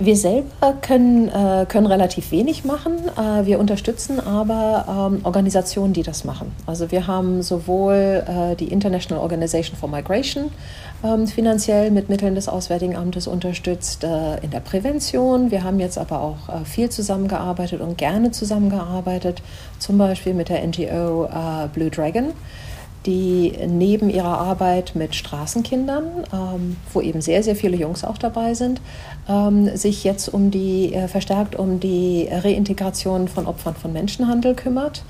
Wir 0.00 0.16
selber 0.16 0.74
können, 0.82 1.28
äh, 1.28 1.66
können 1.68 1.86
relativ 1.86 2.32
wenig 2.32 2.64
machen. 2.64 2.94
Äh, 3.16 3.46
wir 3.46 3.60
unterstützen 3.60 4.18
aber 4.18 5.10
ähm, 5.12 5.20
Organisationen, 5.22 5.92
die 5.92 6.02
das 6.02 6.24
machen. 6.24 6.50
Also 6.66 6.90
wir 6.90 7.06
haben 7.06 7.42
sowohl 7.42 8.24
äh, 8.26 8.56
die 8.56 8.68
International 8.72 9.22
Organization 9.22 9.76
for 9.76 9.88
Migration 9.88 10.50
ähm, 11.04 11.28
finanziell 11.28 11.92
mit 11.92 12.08
Mitteln 12.08 12.34
des 12.34 12.48
Auswärtigen 12.48 12.96
Amtes 12.96 13.28
unterstützt 13.28 14.02
äh, 14.02 14.38
in 14.42 14.50
der 14.50 14.60
Prävention. 14.60 15.52
Wir 15.52 15.62
haben 15.62 15.78
jetzt 15.78 15.96
aber 15.96 16.20
auch 16.20 16.48
äh, 16.48 16.64
viel 16.64 16.90
zusammengearbeitet 16.90 17.80
und 17.80 17.96
gerne 17.96 18.32
zusammengearbeitet, 18.32 19.42
zum 19.78 19.96
Beispiel 19.96 20.34
mit 20.34 20.48
der 20.48 20.66
NGO 20.66 21.26
äh, 21.26 21.68
Blue 21.72 21.90
Dragon 21.90 22.32
die 23.06 23.52
neben 23.66 24.10
ihrer 24.10 24.38
Arbeit 24.38 24.92
mit 24.94 25.14
Straßenkindern, 25.14 26.04
ähm, 26.32 26.76
wo 26.92 27.00
eben 27.00 27.20
sehr, 27.20 27.42
sehr 27.42 27.56
viele 27.56 27.76
Jungs 27.76 28.04
auch 28.04 28.18
dabei 28.18 28.54
sind, 28.54 28.80
ähm, 29.28 29.76
sich 29.76 30.04
jetzt 30.04 30.28
um 30.28 30.50
die, 30.50 30.94
äh, 30.94 31.08
verstärkt 31.08 31.56
um 31.56 31.80
die 31.80 32.28
Reintegration 32.30 33.28
von 33.28 33.46
Opfern 33.46 33.74
von 33.74 33.92
Menschenhandel 33.92 34.54
kümmert. 34.54 35.02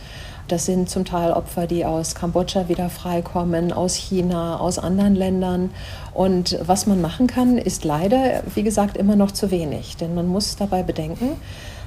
Das 0.48 0.66
sind 0.66 0.90
zum 0.90 1.06
Teil 1.06 1.32
Opfer, 1.32 1.66
die 1.66 1.86
aus 1.86 2.14
Kambodscha 2.14 2.68
wieder 2.68 2.90
freikommen, 2.90 3.72
aus 3.72 3.94
China, 3.94 4.58
aus 4.60 4.78
anderen 4.78 5.14
Ländern. 5.14 5.70
Und 6.12 6.58
was 6.62 6.86
man 6.86 7.00
machen 7.00 7.26
kann, 7.26 7.56
ist 7.56 7.84
leider, 7.84 8.42
wie 8.54 8.62
gesagt, 8.62 8.98
immer 8.98 9.16
noch 9.16 9.30
zu 9.30 9.50
wenig. 9.50 9.96
Denn 9.96 10.14
man 10.14 10.26
muss 10.26 10.56
dabei 10.56 10.82
bedenken, 10.82 11.36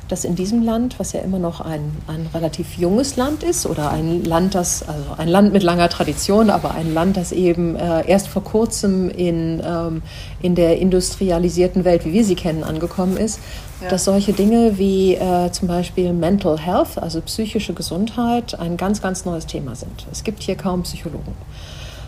dass 0.08 0.24
in 0.24 0.36
diesem 0.36 0.64
Land, 0.64 1.00
was 1.00 1.14
ja 1.14 1.22
immer 1.22 1.40
noch 1.40 1.62
ein, 1.62 1.92
ein 2.08 2.28
relativ 2.34 2.78
junges 2.78 3.16
Land 3.16 3.44
ist 3.44 3.66
oder 3.66 3.92
ein 3.92 4.24
Land, 4.24 4.56
das, 4.56 4.88
also 4.88 5.04
ein 5.18 5.28
Land 5.28 5.54
mit 5.54 5.64
langer 5.64 5.90
Tradition, 5.90 6.50
aber 6.50 6.74
ein 6.76 6.94
Land, 6.94 7.18
das 7.18 7.32
eben 7.32 7.76
äh, 7.76 8.08
erst 8.08 8.28
vor 8.28 8.44
kurzem 8.44 9.10
in, 9.10 9.62
ähm, 9.66 10.02
in 10.42 10.56
der 10.56 10.80
industrialisierten 10.80 11.84
Welt, 11.84 12.06
wie 12.06 12.14
wir 12.14 12.24
sie 12.24 12.36
kennen, 12.36 12.64
angekommen 12.64 13.18
ist, 13.18 13.40
ja. 13.82 13.90
dass 13.90 14.06
solche 14.06 14.34
Dinge 14.34 14.78
wie 14.78 15.16
äh, 15.16 15.52
zum 15.52 15.68
Beispiel 15.68 16.14
Mental 16.14 16.58
Health, 16.58 16.98
also 16.98 17.22
psychische 17.22 17.74
Gesundheit, 17.74 18.60
ein 18.60 18.78
ganz, 18.78 19.02
ganz 19.02 19.26
neues 19.26 19.46
Thema 19.46 19.76
sind. 19.76 20.08
Es 20.12 20.24
gibt 20.24 20.42
hier 20.42 20.56
kaum 20.56 20.84
Psychologen. 20.84 21.34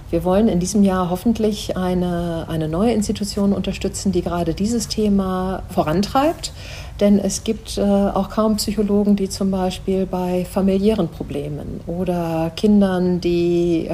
Wir 0.10 0.24
wollen 0.24 0.48
in 0.48 0.60
diesem 0.60 0.84
Jahr 0.84 1.10
hoffentlich 1.10 1.78
eine, 1.78 2.46
eine 2.50 2.68
neue 2.68 2.94
Institution 2.94 3.54
unterstützen, 3.54 4.12
die 4.12 4.22
gerade 4.22 4.54
dieses 4.56 4.88
Thema 4.88 5.62
vorantreibt. 5.70 6.52
Denn 7.00 7.18
es 7.18 7.46
gibt 7.46 7.78
äh, 7.78 7.82
auch 7.82 8.30
kaum 8.30 8.58
Psychologen, 8.58 9.16
die 9.16 9.30
zum 9.30 9.52
Beispiel 9.52 10.06
bei 10.06 10.46
familiären 10.46 11.08
Problemen 11.08 11.80
oder 11.88 12.52
Kindern, 12.56 13.22
die 13.22 13.86
äh, 13.86 13.94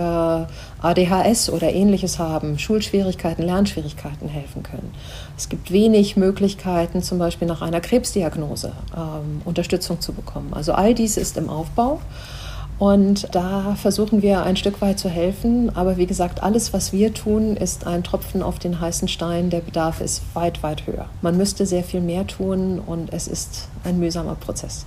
ADHS 0.81 1.51
oder 1.51 1.71
ähnliches 1.71 2.17
haben, 2.17 2.57
Schulschwierigkeiten, 2.57 3.45
Lernschwierigkeiten 3.45 4.27
helfen 4.27 4.63
können. 4.63 4.91
Es 5.37 5.49
gibt 5.49 5.71
wenig 5.71 6.17
Möglichkeiten, 6.17 7.03
zum 7.03 7.19
Beispiel 7.19 7.47
nach 7.47 7.61
einer 7.61 7.81
Krebsdiagnose 7.81 8.71
ähm, 8.95 9.41
Unterstützung 9.45 10.01
zu 10.01 10.13
bekommen. 10.13 10.53
Also 10.53 10.73
all 10.73 10.95
dies 10.95 11.17
ist 11.17 11.37
im 11.37 11.49
Aufbau. 11.49 11.99
Und 12.77 13.33
da 13.33 13.75
versuchen 13.75 14.21
wir 14.21 14.43
ein 14.43 14.57
Stück 14.57 14.81
weit 14.81 14.99
zu 14.99 15.09
helfen. 15.09 15.75
Aber 15.75 15.97
wie 15.97 16.05
gesagt, 16.05 16.43
alles, 16.43 16.73
was 16.73 16.91
wir 16.91 17.13
tun, 17.13 17.55
ist 17.55 17.87
ein 17.87 18.03
Tropfen 18.03 18.43
auf 18.43 18.59
den 18.59 18.81
heißen 18.81 19.07
Stein. 19.07 19.49
Der 19.49 19.61
Bedarf 19.61 20.01
ist 20.01 20.23
weit, 20.33 20.61
weit 20.61 20.85
höher. 20.85 21.05
Man 21.21 21.37
müsste 21.37 21.65
sehr 21.65 21.83
viel 21.83 22.01
mehr 22.01 22.27
tun 22.27 22.81
und 22.85 23.13
es 23.13 23.27
ist 23.27 23.69
ein 23.85 23.99
mühsamer 23.99 24.35
Prozess. 24.35 24.85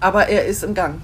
Aber 0.00 0.28
er 0.28 0.44
ist 0.44 0.62
im 0.62 0.74
Gang. 0.74 1.00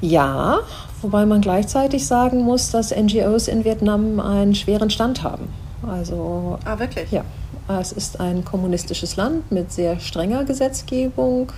Ja, 0.00 0.60
wobei 1.00 1.26
man 1.26 1.40
gleichzeitig 1.40 2.06
sagen 2.06 2.42
muss, 2.42 2.70
dass 2.70 2.94
NGOs 2.94 3.48
in 3.48 3.64
Vietnam 3.64 4.20
einen 4.20 4.54
schweren 4.54 4.90
Stand 4.90 5.22
haben. 5.22 5.48
Also, 5.88 6.58
ah, 6.64 6.78
wirklich? 6.78 7.10
Ja. 7.10 7.24
Es 7.68 7.92
ist 7.92 8.20
ein 8.20 8.44
kommunistisches 8.44 9.16
Land 9.16 9.50
mit 9.52 9.72
sehr 9.72 9.98
strenger 10.00 10.44
Gesetzgebung 10.44 11.52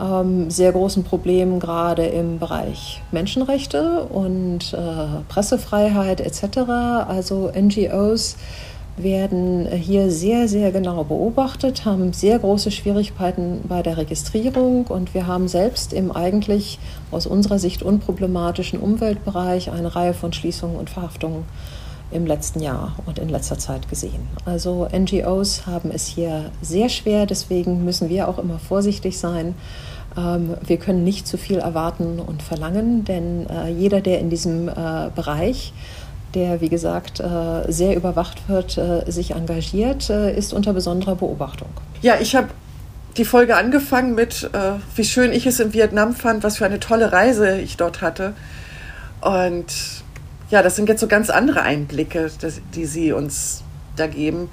ähm, 0.00 0.50
sehr 0.50 0.72
großen 0.72 1.04
Problemen 1.04 1.60
gerade 1.60 2.06
im 2.06 2.38
Bereich 2.38 3.02
Menschenrechte 3.10 4.04
und 4.04 4.72
äh, 4.72 5.22
Pressefreiheit 5.28 6.20
etc. 6.20 6.58
Also 7.08 7.50
NGOs 7.54 8.36
werden 8.96 9.66
hier 9.66 10.10
sehr, 10.10 10.48
sehr 10.48 10.72
genau 10.72 11.04
beobachtet, 11.04 11.84
haben 11.84 12.12
sehr 12.12 12.38
große 12.38 12.70
Schwierigkeiten 12.70 13.60
bei 13.68 13.82
der 13.82 13.96
Registrierung 13.96 14.86
und 14.86 15.14
wir 15.14 15.26
haben 15.26 15.48
selbst 15.48 15.92
im 15.92 16.10
eigentlich 16.10 16.78
aus 17.10 17.26
unserer 17.26 17.58
Sicht 17.58 17.82
unproblematischen 17.82 18.80
Umweltbereich 18.80 19.70
eine 19.70 19.94
Reihe 19.94 20.14
von 20.14 20.32
Schließungen 20.32 20.76
und 20.76 20.90
Verhaftungen 20.90 21.44
im 22.10 22.26
letzten 22.26 22.60
Jahr 22.60 22.96
und 23.06 23.18
in 23.18 23.28
letzter 23.28 23.58
Zeit 23.58 23.88
gesehen. 23.88 24.26
Also 24.44 24.88
NGOs 24.92 25.66
haben 25.66 25.90
es 25.90 26.06
hier 26.06 26.50
sehr 26.62 26.88
schwer, 26.88 27.26
deswegen 27.26 27.84
müssen 27.84 28.08
wir 28.08 28.28
auch 28.28 28.38
immer 28.38 28.58
vorsichtig 28.58 29.18
sein. 29.18 29.54
Ähm, 30.16 30.54
wir 30.66 30.78
können 30.78 31.04
nicht 31.04 31.26
zu 31.26 31.36
viel 31.36 31.58
erwarten 31.58 32.18
und 32.18 32.42
verlangen, 32.42 33.04
denn 33.04 33.46
äh, 33.48 33.68
jeder, 33.68 34.00
der 34.00 34.20
in 34.20 34.30
diesem 34.30 34.68
äh, 34.68 35.10
Bereich 35.14 35.72
der, 36.34 36.60
wie 36.60 36.68
gesagt, 36.68 37.20
äh, 37.20 37.72
sehr 37.72 37.96
überwacht 37.96 38.50
wird, 38.50 38.78
sich 39.06 39.30
engagiert, 39.30 40.10
ist 40.10 40.52
unter 40.52 40.74
besonderer 40.74 41.14
Beobachtung. 41.16 41.70
Ja, 42.02 42.16
ich 42.20 42.36
habe 42.36 42.48
die 43.16 43.24
Folge 43.24 43.56
angefangen 43.56 44.14
mit, 44.14 44.48
wie 44.94 45.04
schön 45.04 45.32
ich 45.32 45.46
es 45.46 45.58
in 45.58 45.72
Vietnam 45.72 46.14
fand, 46.14 46.44
was 46.44 46.58
für 46.58 46.66
eine 46.66 46.80
tolle 46.80 47.12
Reise 47.12 47.58
ich 47.58 47.78
dort 47.78 48.02
hatte. 48.02 48.34
Und 49.22 49.97
ja, 50.50 50.62
das 50.62 50.76
sind 50.76 50.88
jetzt 50.88 51.00
so 51.00 51.08
ganz 51.08 51.30
andere 51.30 51.62
Einblicke, 51.62 52.30
die 52.74 52.86
Sie 52.86 53.12
uns 53.12 53.62
da 53.96 54.06
geben. 54.06 54.48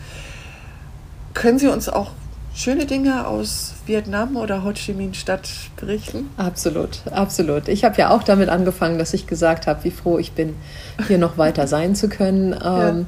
Können 1.33 1.59
Sie 1.59 1.67
uns 1.67 1.89
auch 1.89 2.11
schöne 2.53 2.85
Dinge 2.85 3.27
aus 3.27 3.73
Vietnam 3.85 4.37
oder 4.37 4.63
Ho 4.63 4.71
Chi 4.73 4.93
Minh 4.93 5.13
Stadt 5.13 5.49
berichten? 5.77 6.29
Absolut, 6.37 7.01
absolut. 7.11 7.67
Ich 7.67 7.83
habe 7.83 7.97
ja 7.97 8.09
auch 8.09 8.23
damit 8.23 8.49
angefangen, 8.49 8.97
dass 8.97 9.13
ich 9.13 9.27
gesagt 9.27 9.67
habe, 9.67 9.83
wie 9.83 9.91
froh 9.91 10.17
ich 10.17 10.31
bin, 10.31 10.55
hier 11.07 11.17
noch 11.17 11.37
weiter 11.37 11.67
sein 11.67 11.95
zu 11.95 12.09
können. 12.09 12.55
Ja. 12.65 12.89
Ähm, 12.89 13.05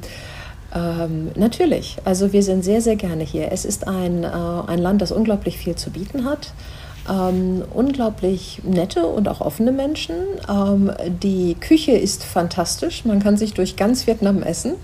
ähm, 0.74 1.30
natürlich, 1.34 1.96
also 2.04 2.32
wir 2.32 2.42
sind 2.42 2.62
sehr, 2.62 2.82
sehr 2.82 2.96
gerne 2.96 3.24
hier. 3.24 3.50
Es 3.50 3.64
ist 3.64 3.88
ein, 3.88 4.22
äh, 4.22 4.26
ein 4.26 4.78
Land, 4.78 5.00
das 5.00 5.12
unglaublich 5.12 5.56
viel 5.56 5.76
zu 5.76 5.90
bieten 5.90 6.26
hat. 6.26 6.52
Ähm, 7.08 7.62
unglaublich 7.72 8.60
nette 8.64 9.06
und 9.06 9.28
auch 9.28 9.40
offene 9.40 9.72
Menschen. 9.72 10.16
Ähm, 10.48 10.90
die 11.22 11.54
Küche 11.54 11.92
ist 11.92 12.24
fantastisch. 12.24 13.04
Man 13.04 13.20
kann 13.20 13.36
sich 13.36 13.54
durch 13.54 13.76
ganz 13.76 14.06
Vietnam 14.06 14.42
essen. 14.42 14.74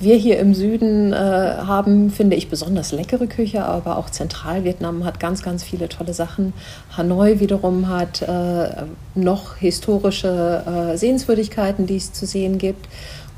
Wir 0.00 0.14
hier 0.14 0.38
im 0.38 0.54
Süden 0.54 1.12
äh, 1.12 1.16
haben, 1.16 2.10
finde 2.10 2.36
ich, 2.36 2.48
besonders 2.48 2.92
leckere 2.92 3.26
Küche, 3.26 3.64
aber 3.64 3.98
auch 3.98 4.08
Zentralvietnam 4.08 5.04
hat 5.04 5.18
ganz, 5.18 5.42
ganz 5.42 5.64
viele 5.64 5.88
tolle 5.88 6.14
Sachen. 6.14 6.52
Hanoi 6.96 7.40
wiederum 7.40 7.88
hat 7.88 8.22
äh, 8.22 8.84
noch 9.16 9.56
historische 9.56 10.92
äh, 10.92 10.96
Sehenswürdigkeiten, 10.96 11.86
die 11.86 11.96
es 11.96 12.12
zu 12.12 12.26
sehen 12.26 12.58
gibt. 12.58 12.86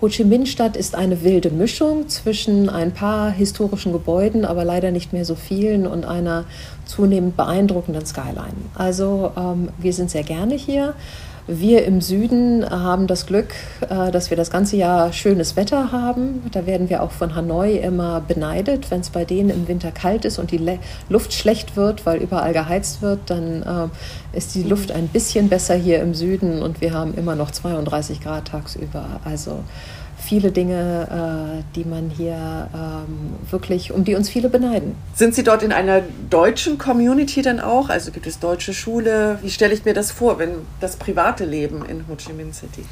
Ho 0.03 0.09
Chi 0.09 0.25
Minh 0.25 0.47
Stadt 0.47 0.77
ist 0.77 0.95
eine 0.95 1.23
wilde 1.23 1.51
Mischung 1.51 2.09
zwischen 2.09 2.69
ein 2.69 2.93
paar 2.93 3.31
historischen 3.31 3.93
Gebäuden, 3.93 4.45
aber 4.45 4.65
leider 4.65 4.91
nicht 4.91 5.13
mehr 5.13 5.27
so 5.27 5.35
vielen 5.35 5.87
und 5.87 6.05
einer 6.07 6.45
zunehmend 6.91 7.37
beeindruckenden 7.37 8.05
Skyline. 8.05 8.69
Also 8.75 9.33
ähm, 9.37 9.69
wir 9.79 9.93
sind 9.93 10.11
sehr 10.11 10.25
gerne 10.25 10.55
hier. 10.55 10.95
Wir 11.47 11.85
im 11.85 12.01
Süden 12.01 12.69
haben 12.69 13.09
das 13.09 13.27
Glück, 13.27 13.55
äh, 13.89 14.13
dass 14.13 14.31
wir 14.31 14.37
das 14.37 14.51
ganze 14.51 14.77
Jahr 14.77 15.13
schönes 15.13 15.57
Wetter 15.57 15.91
haben. 15.91 16.43
Da 16.53 16.65
werden 16.65 16.89
wir 16.89 17.03
auch 17.03 17.11
von 17.11 17.35
Hanoi 17.35 17.77
immer 17.77 18.21
beneidet. 18.21 18.91
Wenn 18.91 19.01
es 19.01 19.11
bei 19.11 19.25
denen 19.25 19.51
im 19.51 19.67
Winter 19.67 19.91
kalt 19.91 20.25
ist 20.25 20.39
und 20.39 20.53
die 20.53 20.79
Luft 21.09 21.33
schlecht 21.33 21.77
wird, 21.77 22.07
weil 22.07 22.21
überall 22.21 22.53
geheizt 22.53 23.03
wird, 23.03 23.19
dann 23.27 23.63
äh, 23.63 24.37
ist 24.37 24.55
die 24.55 24.63
Luft 24.63 24.93
ein 24.93 25.09
bisschen 25.09 25.49
besser 25.49 25.75
hier 25.75 26.01
im 26.03 26.15
Süden 26.15 26.63
und 26.63 26.81
wir 26.81 26.93
haben 26.93 27.15
immer 27.15 27.35
noch 27.35 27.51
32 27.51 28.21
Grad 28.21 28.49
tagsüber. 28.49 29.05
Also 29.25 29.65
viele 30.21 30.53
Dinge, 30.53 31.61
äh, 31.61 31.75
die 31.75 31.85
man 31.85 32.11
hier 32.11 32.69
ähm, 32.75 33.35
wirklich, 33.51 33.93
um 33.93 34.05
die 34.05 34.15
uns 34.15 34.29
viele 34.29 34.49
beneiden. 34.49 34.95
Sind 35.15 35.35
Sie 35.35 35.43
dort 35.43 35.63
in 35.63 35.73
einer 35.73 36.03
deutschen 36.29 36.79
Community 36.79 37.43
dann 37.43 37.61
auch? 37.61 37.89
Also 37.89 38.13
gibt 38.13 38.27
es 38.27 38.39
deutsche 38.39 38.75
Schule? 38.75 39.39
Wie 39.43 39.51
stelle 39.51 39.75
ich 39.75 39.85
mir 39.85 39.95
das 39.95 40.11
vor, 40.11 40.39
wenn 40.39 40.51
das 40.81 40.97
private 40.97 41.45
Leben 41.45 41.85
in 41.85 42.07
Ho 42.09 42.17
Chi 42.17 42.33
Minh 42.33 42.53
City? 42.53 42.85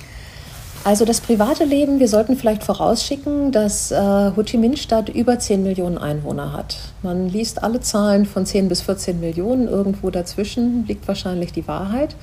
Also 0.85 1.05
das 1.05 1.21
private 1.21 1.65
Leben, 1.65 1.99
wir 1.99 2.09
sollten 2.09 2.37
vielleicht 2.37 2.63
vorausschicken, 2.63 3.53
dass 3.53 3.91
äh, 3.91 3.97
Ho 3.97 4.43
Chi 4.43 4.57
Minh 4.57 4.77
Stadt 4.77 5.09
über 5.09 5.39
10 5.39 5.63
Millionen 5.63 5.99
Einwohner 5.99 6.53
hat. 6.53 6.77
Man 7.03 7.29
liest 7.29 7.63
alle 7.63 7.81
Zahlen 7.81 8.27
von 8.27 8.47
10 8.47 8.69
bis 8.69 8.83
14 8.83 9.21
Millionen, 9.21 9.69
irgendwo 9.69 10.11
dazwischen 10.11 10.87
liegt 10.87 11.07
wahrscheinlich 11.07 11.53
die 11.53 11.67
Wahrheit. 11.69 12.17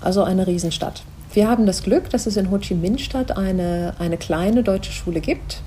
Also 0.00 0.22
eine 0.22 0.46
Riesenstadt. 0.46 1.02
Wir 1.38 1.48
haben 1.48 1.66
das 1.66 1.84
Glück, 1.84 2.10
dass 2.10 2.26
es 2.26 2.36
in 2.36 2.50
Ho 2.50 2.58
Chi 2.58 2.74
Minh 2.74 2.98
Stadt 2.98 3.36
eine, 3.36 3.94
eine 4.00 4.16
kleine 4.16 4.64
deutsche 4.64 4.90
Schule 4.90 5.20
gibt. 5.20 5.62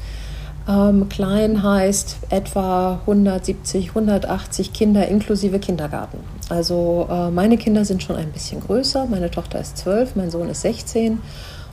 Ähm, 0.68 1.08
klein 1.08 1.64
heißt 1.64 2.18
etwa 2.30 3.00
170, 3.08 3.88
180 3.88 4.74
Kinder 4.74 5.08
inklusive 5.08 5.60
Kindergarten. 5.60 6.18
Also 6.50 7.08
äh, 7.10 7.32
meine 7.32 7.56
Kinder 7.56 7.86
sind 7.86 8.04
schon 8.04 8.18
ein 8.18 8.34
bisschen 8.34 8.60
größer. 8.60 9.06
Meine 9.06 9.32
Tochter 9.32 9.62
ist 9.62 9.78
12, 9.78 10.18
mein 10.18 10.30
Sohn 10.30 10.50
ist 10.50 10.60
16 10.64 11.20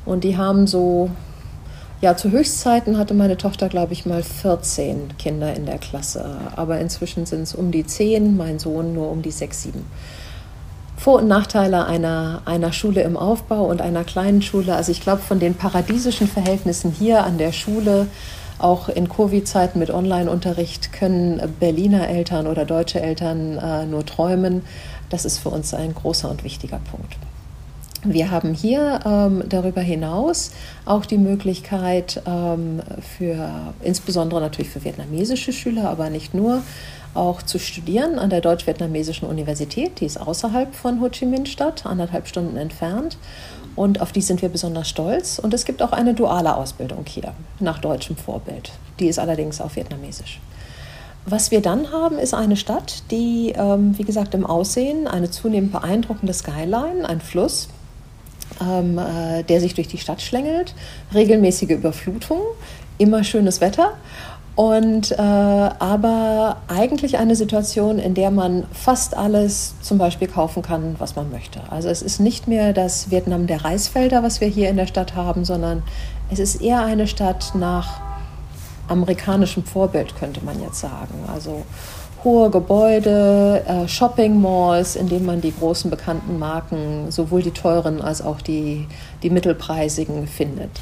und 0.05 0.23
die 0.23 0.37
haben 0.37 0.69
so, 0.69 1.11
ja, 2.01 2.17
zu 2.17 2.31
Höchstzeiten 2.31 2.99
hatte 2.99 3.15
meine 3.15 3.37
Tochter, 3.37 3.69
glaube 3.69 3.95
ich, 3.95 4.07
mal 4.07 4.23
14 4.23 5.19
Kinder 5.19 5.53
in 5.57 5.67
der 5.67 5.79
Klasse. 5.79 6.25
Aber 6.55 6.79
inzwischen 6.79 7.27
sind 7.27 7.43
es 7.43 7.53
um 7.53 7.73
die 7.73 7.85
10, 7.85 8.37
mein 8.37 8.61
Sohn 8.61 8.95
nur 8.95 9.11
um 9.11 9.23
die 9.23 9.33
6, 9.33 9.63
7. 9.65 9.85
Vor- 10.99 11.21
und 11.21 11.29
Nachteile 11.29 11.87
einer, 11.87 12.43
einer 12.45 12.73
Schule 12.73 13.03
im 13.03 13.17
Aufbau 13.17 13.67
und 13.67 13.81
einer 13.81 14.03
kleinen 14.03 14.43
Schule. 14.43 14.75
Also 14.75 14.91
ich 14.91 15.01
glaube, 15.01 15.23
von 15.23 15.39
den 15.39 15.55
paradiesischen 15.55 16.27
Verhältnissen 16.27 16.91
hier 16.91 17.25
an 17.25 17.39
der 17.39 17.53
Schule, 17.53 18.09
auch 18.59 18.89
in 18.89 19.09
Covid-Zeiten 19.09 19.79
mit 19.79 19.91
Online-Unterricht, 19.91 20.93
können 20.93 21.41
Berliner 21.61 22.09
Eltern 22.09 22.49
oder 22.49 22.65
deutsche 22.65 23.01
Eltern 23.01 23.59
äh, 23.59 23.87
nur 23.87 24.05
träumen. 24.05 24.63
Das 25.09 25.25
ist 25.25 25.39
für 25.39 25.51
uns 25.51 25.73
ein 25.73 25.95
großer 25.95 26.29
und 26.29 26.43
wichtiger 26.43 26.81
Punkt. 26.91 27.17
Wir 28.05 28.31
haben 28.31 28.55
hier 28.55 29.01
ähm, 29.05 29.43
darüber 29.49 29.81
hinaus 29.81 30.53
auch 30.85 31.05
die 31.05 31.19
Möglichkeit 31.19 32.23
ähm, 32.27 32.81
für 33.17 33.73
insbesondere 33.83 34.41
natürlich 34.41 34.71
für 34.71 34.85
vietnamesische 34.85 35.53
Schüler, 35.53 35.91
aber 35.91 36.09
nicht 36.09 36.33
nur, 36.33 36.63
auch 37.15 37.43
zu 37.43 37.59
studieren 37.59 38.19
an 38.19 38.31
der 38.31 38.41
Deutsch-Vietnamesischen 38.41 39.29
Universität. 39.29 40.01
Die 40.01 40.07
ist 40.07 40.21
außerhalb 40.21 40.75
von 40.75 41.01
Ho 41.01 41.09
Chi 41.09 41.27
Minh 41.27 41.47
Stadt, 41.47 41.87
anderthalb 41.87 42.29
Stunden 42.29 42.57
entfernt. 42.57 43.17
Und 43.77 44.01
auf 44.01 44.13
die 44.13 44.23
sind 44.23 44.43
wir 44.43 44.49
besonders 44.49 44.89
stolz. 44.89 45.39
Und 45.39 45.55
es 45.55 45.65
gibt 45.65 45.83
auch 45.83 45.93
eine 45.93 46.15
duale 46.15 46.57
Ausbildung 46.57 47.05
hier 47.07 47.33
nach 47.61 47.79
deutschem 47.79 48.17
Vorbild. 48.17 48.73
Die 48.99 49.07
ist 49.07 49.19
allerdings 49.19 49.61
auf 49.61 49.77
Vietnamesisch. 49.77 50.41
Was 51.27 51.51
wir 51.51 51.61
dann 51.61 51.93
haben, 51.93 52.19
ist 52.19 52.35
eine 52.35 52.57
Stadt, 52.57 53.03
die, 53.11 53.53
ähm, 53.55 53.97
wie 53.99 54.05
gesagt, 54.05 54.35
im 54.35 54.47
Aussehen 54.47 55.07
eine 55.07 55.31
zunehmend 55.31 55.73
beeindruckende 55.73 56.33
Skyline, 56.33 57.07
ein 57.07 57.21
Fluss, 57.21 57.69
ähm, 58.61 58.99
äh, 58.99 59.43
der 59.43 59.61
sich 59.61 59.75
durch 59.75 59.89
die 59.89 59.99
Stadt 59.99 60.23
schlängelt, 60.23 60.75
regelmäßige 61.15 61.71
Überflutung, 61.71 62.41
immer 62.97 63.25
schönes 63.25 63.61
Wetter. 63.61 63.93
Und 64.59 65.13
äh, 65.13 65.23
aber 65.23 66.57
eigentlich 66.67 67.17
eine 67.17 67.37
Situation, 67.37 68.01
in 68.01 68.15
der 68.15 68.33
man 68.33 68.67
fast 68.73 69.17
alles 69.17 69.77
zum 69.83 69.99
Beispiel 69.99 70.27
kaufen 70.27 70.65
kann, 70.65 70.97
was 70.99 71.15
man 71.15 71.31
möchte. 71.31 71.61
Also 71.71 71.89
es 71.89 72.03
ist 72.03 72.19
nicht 72.19 72.49
mehr 72.49 72.73
das 72.73 73.09
Vietnam 73.09 73.47
der 73.47 73.65
Reisfelder, 73.65 74.25
was 74.25 74.41
wir 74.41 74.49
hier 74.49 74.69
in 74.69 74.77
der 74.77 74.89
Stadt 74.89 75.15
haben, 75.15 75.45
sondern 75.45 75.85
es 76.29 76.41
ist 76.41 76.61
eher 76.61 76.81
eine 76.81 77.07
Stadt 77.07 77.53
nach 77.55 78.01
amerikanischem 78.89 79.63
Vorbild, 79.63 80.17
könnte 80.17 80.45
man 80.45 80.61
jetzt 80.61 80.81
sagen. 80.81 81.15
Also 81.33 81.63
hohe 82.25 82.51
Gebäude, 82.51 83.63
äh, 83.65 83.87
Shopping 83.87 84.43
Malls, 84.43 84.97
in 84.97 85.09
denen 85.09 85.25
man 85.25 85.41
die 85.41 85.55
großen 85.57 85.89
bekannten 85.89 86.37
Marken, 86.37 87.13
sowohl 87.13 87.45
die 87.45 87.53
teuren 87.53 88.03
als 88.03 88.23
auch 88.23 88.41
die, 88.41 88.89
die 89.23 89.31
mittelpreisigen, 89.31 90.27
findet. 90.27 90.81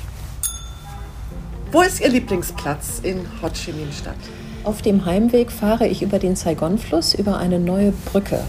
Wo 1.76 1.82
ist 1.82 2.00
Ihr 2.00 2.08
Lieblingsplatz 2.08 3.00
in 3.02 3.18
Ho 3.42 3.50
Chi 3.50 3.70
Minh 3.70 3.92
Stadt? 3.92 4.16
Auf 4.64 4.80
dem 4.80 5.04
Heimweg 5.04 5.52
fahre 5.52 5.86
ich 5.86 6.00
über 6.00 6.18
den 6.18 6.34
Saigon-Fluss 6.34 7.12
über 7.12 7.36
eine 7.36 7.60
neue 7.60 7.92
Brücke. 7.92 8.40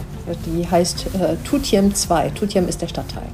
Die 0.46 0.66
heißt 0.66 1.08
äh, 1.08 1.36
Tutiem 1.44 1.94
2. 1.94 2.30
Tutiem 2.30 2.66
ist 2.66 2.80
der 2.80 2.88
Stadtteil. 2.88 3.28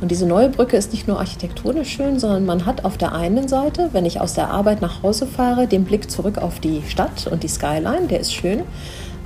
Und 0.00 0.10
diese 0.10 0.26
neue 0.26 0.48
Brücke 0.48 0.76
ist 0.76 0.90
nicht 0.90 1.06
nur 1.06 1.20
architektonisch 1.20 1.90
schön, 1.90 2.18
sondern 2.18 2.44
man 2.44 2.66
hat 2.66 2.84
auf 2.84 2.98
der 2.98 3.12
einen 3.12 3.46
Seite, 3.46 3.90
wenn 3.92 4.04
ich 4.04 4.20
aus 4.20 4.34
der 4.34 4.50
Arbeit 4.50 4.82
nach 4.82 5.04
Hause 5.04 5.28
fahre, 5.28 5.68
den 5.68 5.84
Blick 5.84 6.10
zurück 6.10 6.38
auf 6.38 6.58
die 6.58 6.82
Stadt 6.88 7.28
und 7.28 7.44
die 7.44 7.48
Skyline, 7.48 8.08
der 8.10 8.18
ist 8.18 8.34
schön. 8.34 8.64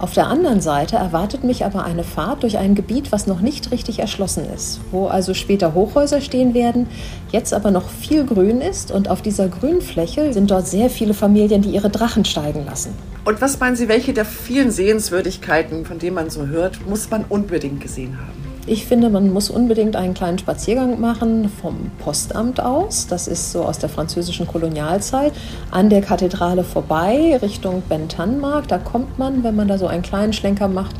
Auf 0.00 0.14
der 0.14 0.28
anderen 0.28 0.62
Seite 0.62 0.96
erwartet 0.96 1.44
mich 1.44 1.66
aber 1.66 1.84
eine 1.84 2.04
Fahrt 2.04 2.42
durch 2.42 2.56
ein 2.56 2.74
Gebiet, 2.74 3.12
was 3.12 3.26
noch 3.26 3.42
nicht 3.42 3.70
richtig 3.70 3.98
erschlossen 3.98 4.46
ist, 4.50 4.80
wo 4.92 5.08
also 5.08 5.34
später 5.34 5.74
Hochhäuser 5.74 6.22
stehen 6.22 6.54
werden, 6.54 6.86
jetzt 7.32 7.52
aber 7.52 7.70
noch 7.70 7.90
viel 7.90 8.24
Grün 8.24 8.62
ist 8.62 8.90
und 8.90 9.10
auf 9.10 9.20
dieser 9.20 9.48
Grünfläche 9.48 10.32
sind 10.32 10.50
dort 10.50 10.66
sehr 10.66 10.88
viele 10.88 11.12
Familien, 11.12 11.60
die 11.60 11.68
ihre 11.68 11.90
Drachen 11.90 12.24
steigen 12.24 12.64
lassen. 12.64 12.94
Und 13.26 13.42
was 13.42 13.60
meinen 13.60 13.76
Sie, 13.76 13.88
welche 13.88 14.14
der 14.14 14.24
vielen 14.24 14.70
Sehenswürdigkeiten, 14.70 15.84
von 15.84 15.98
denen 15.98 16.14
man 16.14 16.30
so 16.30 16.46
hört, 16.46 16.88
muss 16.88 17.10
man 17.10 17.26
unbedingt 17.28 17.82
gesehen 17.82 18.18
haben? 18.18 18.39
Ich 18.70 18.86
finde, 18.86 19.10
man 19.10 19.32
muss 19.32 19.50
unbedingt 19.50 19.96
einen 19.96 20.14
kleinen 20.14 20.38
Spaziergang 20.38 21.00
machen 21.00 21.48
vom 21.48 21.90
Postamt 21.98 22.60
aus. 22.60 23.08
Das 23.08 23.26
ist 23.26 23.50
so 23.50 23.64
aus 23.64 23.80
der 23.80 23.88
französischen 23.88 24.46
Kolonialzeit. 24.46 25.32
An 25.72 25.90
der 25.90 26.02
Kathedrale 26.02 26.62
vorbei 26.62 27.36
Richtung 27.42 27.82
Bentanmarkt. 27.88 28.70
Da 28.70 28.78
kommt 28.78 29.18
man, 29.18 29.42
wenn 29.42 29.56
man 29.56 29.66
da 29.66 29.76
so 29.76 29.88
einen 29.88 30.02
kleinen 30.02 30.32
Schlenker 30.32 30.68
macht, 30.68 30.94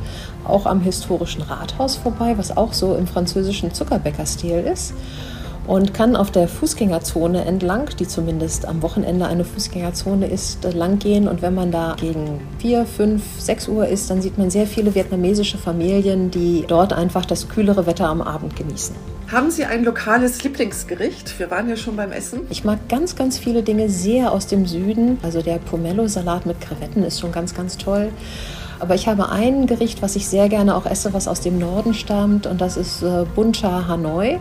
auch 0.45 0.67
am 0.67 0.81
historischen 0.81 1.43
Rathaus 1.43 1.95
vorbei, 1.95 2.37
was 2.37 2.57
auch 2.57 2.73
so 2.73 2.97
im 2.97 3.07
französischen 3.07 3.73
Zuckerbäckerstil 3.73 4.67
ist 4.67 4.93
und 5.67 5.95
kann 5.95 6.17
auf 6.17 6.31
der 6.31 6.49
Fußgängerzone 6.49 7.45
entlang, 7.45 7.91
die 7.99 8.07
zumindest 8.07 8.67
am 8.67 8.83
Wochenende 8.83 9.27
eine 9.27 9.45
Fußgängerzone 9.45 10.27
ist, 10.27 10.65
langgehen. 10.75 11.29
Und 11.29 11.43
wenn 11.43 11.55
man 11.55 11.71
da 11.71 11.97
gegen 12.01 12.41
4, 12.59 12.87
5, 12.87 13.23
6 13.39 13.69
Uhr 13.69 13.87
ist, 13.87 14.11
dann 14.11 14.23
sieht 14.23 14.39
man 14.39 14.51
sehr 14.51 14.67
viele 14.67 14.95
vietnamesische 14.95 15.59
Familien, 15.59 16.31
die 16.31 16.65
dort 16.67 16.93
einfach 16.93 17.25
das 17.25 17.49
kühlere 17.49 17.87
Wetter 17.87 18.09
am 18.09 18.23
Abend 18.23 18.57
genießen. 18.57 18.97
Haben 19.31 19.53
Sie 19.53 19.65
ein 19.65 19.85
lokales 19.85 20.43
Lieblingsgericht? 20.43 21.39
Wir 21.39 21.53
waren 21.53 21.69
ja 21.69 21.77
schon 21.77 21.95
beim 21.95 22.11
Essen. 22.11 22.41
Ich 22.51 22.65
mag 22.65 22.89
ganz, 22.89 23.15
ganz 23.15 23.39
viele 23.39 23.63
Dinge 23.63 23.89
sehr 23.89 24.33
aus 24.33 24.49
dem 24.49 24.67
Süden. 24.67 25.19
Also 25.23 25.41
der 25.41 25.59
Pomelo-Salat 25.59 26.47
mit 26.47 26.61
Krevetten 26.61 27.05
ist 27.05 27.21
schon 27.21 27.31
ganz, 27.31 27.55
ganz 27.55 27.77
toll. 27.77 28.09
Aber 28.81 28.97
ich 28.97 29.07
habe 29.07 29.29
ein 29.29 29.67
Gericht, 29.67 30.03
was 30.03 30.17
ich 30.17 30.27
sehr 30.27 30.49
gerne 30.49 30.75
auch 30.75 30.87
esse, 30.87 31.13
was 31.13 31.29
aus 31.29 31.41
dem 31.41 31.59
Norden 31.59 31.95
stammt, 31.95 32.47
und 32.47 32.61
das 32.61 32.77
ist 32.77 33.03
äh, 33.03 33.25
Buncha 33.37 33.87
Hanoi. 33.87 34.41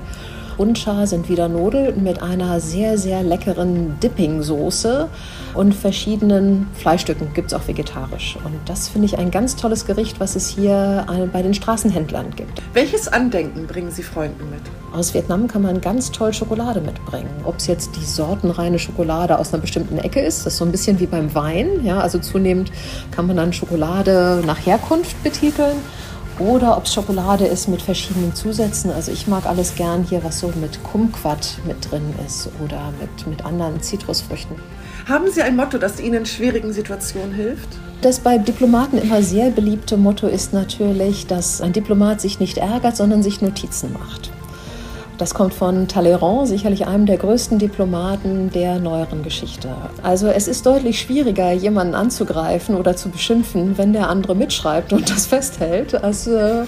Buncha 0.60 1.08
sind 1.08 1.30
wieder 1.30 1.48
Nudeln 1.48 2.04
mit 2.04 2.22
einer 2.22 2.60
sehr, 2.60 2.98
sehr 2.98 3.24
leckeren 3.24 3.98
Dipping-Soße 4.02 5.08
und 5.54 5.74
verschiedenen 5.74 6.68
Fleischstücken, 6.74 7.34
gibt 7.34 7.54
es 7.54 7.58
auch 7.58 7.66
vegetarisch. 7.66 8.38
Und 8.44 8.60
das 8.66 8.90
finde 8.90 9.06
ich 9.06 9.18
ein 9.18 9.32
ganz 9.32 9.56
tolles 9.56 9.86
Gericht, 9.86 10.20
was 10.20 10.36
es 10.36 10.50
hier 10.50 11.06
bei 11.32 11.42
den 11.44 11.54
Straßenhändlern 11.54 12.36
gibt. 12.36 12.62
Welches 12.74 13.08
Andenken 13.08 13.68
bringen 13.68 13.90
Sie 13.90 14.04
Freunden 14.04 14.50
mit? 14.50 14.60
Aus 14.94 15.14
Vietnam 15.14 15.48
kann 15.48 15.62
man 15.62 15.80
ganz 15.80 16.12
toll 16.12 16.34
Schokolade 16.34 16.82
mitbringen. 16.82 17.30
Ob 17.46 17.56
es 17.56 17.68
jetzt 17.68 17.96
die 17.96 18.04
sortenreine 18.04 18.80
Schokolade 18.80 19.40
aus 19.40 19.54
einer 19.54 19.62
bestimmten 19.62 19.98
Ecke 19.98 20.20
ist, 20.20 20.46
das 20.46 20.54
ist 20.54 20.60
so 20.60 20.66
ein 20.66 20.72
bisschen 20.72 21.00
wie 21.00 21.08
beim 21.08 21.34
Wein. 21.36 21.86
Ja, 21.86 22.02
also 22.02 22.20
zunehmend 22.20 22.70
kann 23.12 23.28
man 23.28 23.38
dann 23.38 23.54
Schokolade 23.54 24.44
nach 24.46 24.66
Herkunft 24.66 25.24
betiteln 25.24 25.78
oder 26.40 26.78
ob 26.78 26.86
es 26.86 26.94
Schokolade 26.94 27.46
ist 27.46 27.68
mit 27.68 27.82
verschiedenen 27.82 28.34
Zusätzen. 28.34 28.92
Also 28.92 29.12
ich 29.12 29.28
mag 29.28 29.46
alles 29.46 29.76
gern 29.76 30.04
hier, 30.04 30.24
was 30.24 30.40
so 30.40 30.52
mit 30.60 30.84
Kumquat 30.84 31.60
mit 31.68 31.92
drin 31.92 32.14
ist 32.26 32.50
oder 32.64 32.94
mit, 33.00 33.28
mit 33.28 33.46
anderen 33.46 33.82
Zitrusfrüchten. 33.82 34.56
Haben 35.08 35.30
Sie 35.32 35.42
ein 35.42 35.56
Motto, 35.56 35.78
das 35.78 36.00
Ihnen 36.00 36.20
in 36.20 36.26
schwierigen 36.26 36.72
Situationen 36.74 37.34
hilft? 37.34 37.70
Das 38.02 38.20
bei 38.20 38.38
Diplomaten 38.38 38.98
immer 38.98 39.22
sehr 39.22 39.50
beliebte 39.50 39.98
Motto 39.98 40.28
ist 40.28 40.54
natürlich, 40.54 41.28
dass 41.28 41.62
ein 41.62 41.74
Diplomat 41.74 42.22
sich 42.22 42.40
nicht 42.40 42.58
ärgert, 42.58 42.96
sondern 42.96 43.22
sich 43.22 43.42
Notizen 43.42 43.92
macht. 43.92 44.32
Das 45.20 45.34
kommt 45.34 45.54
von 45.54 45.90
Talleyrand, 45.90 46.48
sicherlich 46.48 46.88
einem 46.88 47.06
der 47.06 47.18
größten 47.18 47.60
Diplomaten 47.60 48.52
der 48.52 48.80
neueren 48.80 49.22
Geschichte. 49.22 49.68
Also 50.02 50.28
es 50.28 50.48
ist 50.48 50.66
deutlich 50.66 51.02
schwieriger, 51.02 51.52
jemanden 51.52 51.94
anzugreifen 51.94 52.74
oder 52.74 52.96
zu 52.96 53.10
beschimpfen, 53.10 53.78
wenn 53.78 53.92
der 53.92 54.10
andere 54.10 54.34
mitschreibt 54.34 54.94
und 54.94 55.10
das 55.10 55.26
festhält, 55.26 55.94
als 55.94 56.26
äh, 56.26 56.64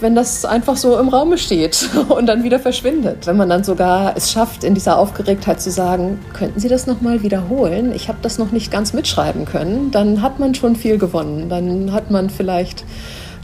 wenn 0.00 0.14
das 0.14 0.46
einfach 0.46 0.78
so 0.78 0.98
im 0.98 1.10
Raume 1.10 1.36
steht 1.36 1.90
und 2.08 2.24
dann 2.24 2.44
wieder 2.44 2.58
verschwindet. 2.58 3.26
Wenn 3.26 3.36
man 3.36 3.50
dann 3.50 3.62
sogar 3.62 4.16
es 4.16 4.32
schafft, 4.32 4.64
in 4.64 4.72
dieser 4.72 4.98
Aufgeregtheit 4.98 5.60
zu 5.60 5.70
sagen, 5.70 6.18
könnten 6.32 6.60
Sie 6.60 6.68
das 6.68 6.86
nochmal 6.86 7.22
wiederholen? 7.22 7.92
Ich 7.94 8.08
habe 8.08 8.18
das 8.22 8.38
noch 8.38 8.52
nicht 8.52 8.70
ganz 8.70 8.94
mitschreiben 8.94 9.44
können, 9.44 9.90
dann 9.90 10.22
hat 10.22 10.38
man 10.38 10.54
schon 10.54 10.76
viel 10.76 10.96
gewonnen. 10.96 11.50
Dann 11.50 11.92
hat 11.92 12.10
man 12.10 12.30
vielleicht 12.30 12.84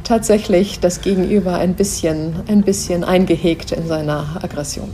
tatsächlich 0.08 0.80
das 0.80 1.02
Gegenüber 1.02 1.56
ein 1.56 1.74
bisschen, 1.74 2.42
ein 2.48 2.62
bisschen 2.62 3.04
eingehegt 3.04 3.72
in 3.72 3.86
seiner 3.86 4.42
Aggression. 4.42 4.88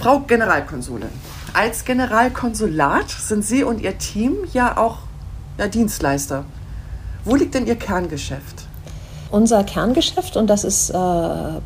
Frau 0.00 0.20
Generalkonsulin, 0.20 1.08
Als 1.52 1.84
Generalkonsulat 1.84 3.10
sind 3.10 3.44
Sie 3.44 3.64
und 3.64 3.80
Ihr 3.82 3.98
Team 3.98 4.36
ja 4.54 4.78
auch 4.78 4.98
ja, 5.58 5.68
Dienstleister. 5.68 6.44
Wo 7.24 7.34
liegt 7.34 7.54
denn 7.54 7.66
Ihr 7.66 7.76
Kerngeschäft? 7.76 8.66
Unser 9.30 9.64
Kerngeschäft, 9.64 10.38
und 10.38 10.46
das 10.46 10.64
ist 10.64 10.88
äh, 10.88 10.94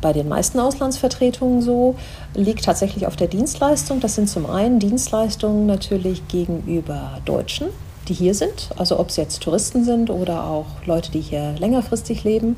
bei 0.01 0.11
den 0.11 0.27
meisten 0.27 0.59
Auslandsvertretungen 0.59 1.61
so, 1.61 1.95
liegt 2.33 2.65
tatsächlich 2.65 3.07
auf 3.07 3.15
der 3.15 3.27
Dienstleistung. 3.27 4.01
Das 4.01 4.15
sind 4.15 4.27
zum 4.27 4.45
einen 4.45 4.79
Dienstleistungen 4.79 5.65
natürlich 5.65 6.27
gegenüber 6.27 7.19
Deutschen, 7.23 7.67
die 8.09 8.13
hier 8.13 8.33
sind, 8.33 8.69
also 8.77 8.99
ob 8.99 9.09
es 9.09 9.17
jetzt 9.17 9.41
Touristen 9.41 9.83
sind 9.83 10.09
oder 10.09 10.45
auch 10.45 10.65
Leute, 10.85 11.11
die 11.11 11.21
hier 11.21 11.55
längerfristig 11.57 12.23
leben 12.23 12.55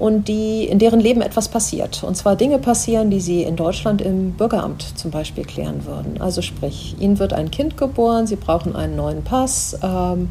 und 0.00 0.28
die, 0.28 0.64
in 0.64 0.78
deren 0.78 0.98
Leben 0.98 1.20
etwas 1.20 1.48
passiert. 1.48 2.02
Und 2.02 2.16
zwar 2.16 2.34
Dinge 2.34 2.58
passieren, 2.58 3.10
die 3.10 3.20
sie 3.20 3.42
in 3.42 3.54
Deutschland 3.54 4.00
im 4.00 4.32
Bürgeramt 4.32 4.98
zum 4.98 5.10
Beispiel 5.10 5.44
klären 5.44 5.84
würden. 5.84 6.20
Also 6.20 6.40
sprich, 6.40 6.96
ihnen 6.98 7.18
wird 7.18 7.34
ein 7.34 7.50
Kind 7.50 7.76
geboren, 7.76 8.26
sie 8.26 8.36
brauchen 8.36 8.74
einen 8.74 8.96
neuen 8.96 9.22
Pass. 9.22 9.78
Ähm, 9.82 10.30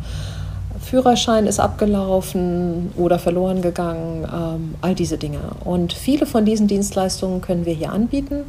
Führerschein 0.81 1.45
ist 1.45 1.59
abgelaufen 1.59 2.91
oder 2.97 3.19
verloren 3.19 3.61
gegangen, 3.61 4.27
ähm, 4.33 4.75
all 4.81 4.95
diese 4.95 5.19
Dinge. 5.19 5.39
Und 5.63 5.93
viele 5.93 6.25
von 6.25 6.45
diesen 6.45 6.67
Dienstleistungen 6.67 7.41
können 7.41 7.65
wir 7.65 7.73
hier 7.73 7.91
anbieten. 7.91 8.45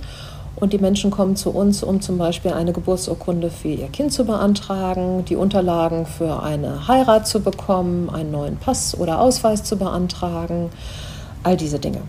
Und 0.60 0.74
die 0.74 0.78
Menschen 0.78 1.10
kommen 1.10 1.36
zu 1.36 1.50
uns, 1.50 1.82
um 1.82 2.02
zum 2.02 2.18
Beispiel 2.18 2.52
eine 2.52 2.74
Geburtsurkunde 2.74 3.50
für 3.50 3.68
ihr 3.68 3.88
Kind 3.88 4.12
zu 4.12 4.26
beantragen, 4.26 5.24
die 5.24 5.36
Unterlagen 5.36 6.04
für 6.04 6.42
eine 6.42 6.86
Heirat 6.86 7.26
zu 7.26 7.40
bekommen, 7.40 8.10
einen 8.10 8.30
neuen 8.30 8.56
Pass 8.58 8.96
oder 8.98 9.20
Ausweis 9.20 9.64
zu 9.64 9.76
beantragen, 9.76 10.68
all 11.42 11.56
diese 11.56 11.78
Dinge. 11.78 12.02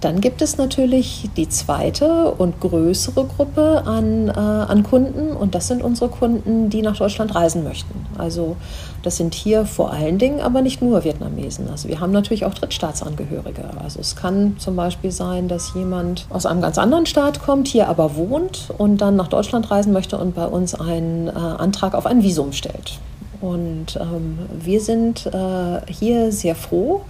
Dann 0.00 0.20
gibt 0.20 0.42
es 0.42 0.58
natürlich 0.58 1.28
die 1.36 1.48
zweite 1.48 2.30
und 2.32 2.60
größere 2.60 3.24
Gruppe 3.24 3.82
an, 3.86 4.28
äh, 4.28 4.32
an 4.32 4.82
Kunden 4.82 5.32
und 5.32 5.54
das 5.54 5.68
sind 5.68 5.82
unsere 5.82 6.10
Kunden, 6.10 6.70
die 6.70 6.82
nach 6.82 6.96
Deutschland 6.96 7.34
reisen 7.34 7.64
möchten. 7.64 8.06
Also 8.18 8.56
das 9.06 9.18
sind 9.18 9.34
hier 9.34 9.66
vor 9.66 9.92
allen 9.92 10.18
Dingen 10.18 10.40
aber 10.40 10.62
nicht 10.62 10.82
nur 10.82 11.04
Vietnamesen. 11.04 11.70
Also 11.70 11.88
wir 11.88 12.00
haben 12.00 12.10
natürlich 12.10 12.44
auch 12.44 12.54
Drittstaatsangehörige. 12.54 13.62
Also 13.80 14.00
es 14.00 14.16
kann 14.16 14.56
zum 14.58 14.74
Beispiel 14.74 15.12
sein, 15.12 15.46
dass 15.46 15.74
jemand 15.74 16.26
aus 16.28 16.44
einem 16.44 16.60
ganz 16.60 16.76
anderen 16.76 17.06
Staat 17.06 17.40
kommt, 17.40 17.68
hier 17.68 17.86
aber 17.86 18.16
wohnt 18.16 18.66
und 18.78 19.00
dann 19.00 19.14
nach 19.14 19.28
Deutschland 19.28 19.70
reisen 19.70 19.92
möchte 19.92 20.18
und 20.18 20.34
bei 20.34 20.44
uns 20.44 20.74
einen 20.74 21.28
äh, 21.28 21.30
Antrag 21.30 21.94
auf 21.94 22.04
ein 22.04 22.24
Visum 22.24 22.52
stellt. 22.52 22.98
Und 23.40 23.96
ähm, 24.00 24.40
wir 24.58 24.80
sind 24.80 25.26
äh, 25.26 25.92
hier 25.92 26.32
sehr 26.32 26.56
froh, 26.56 27.02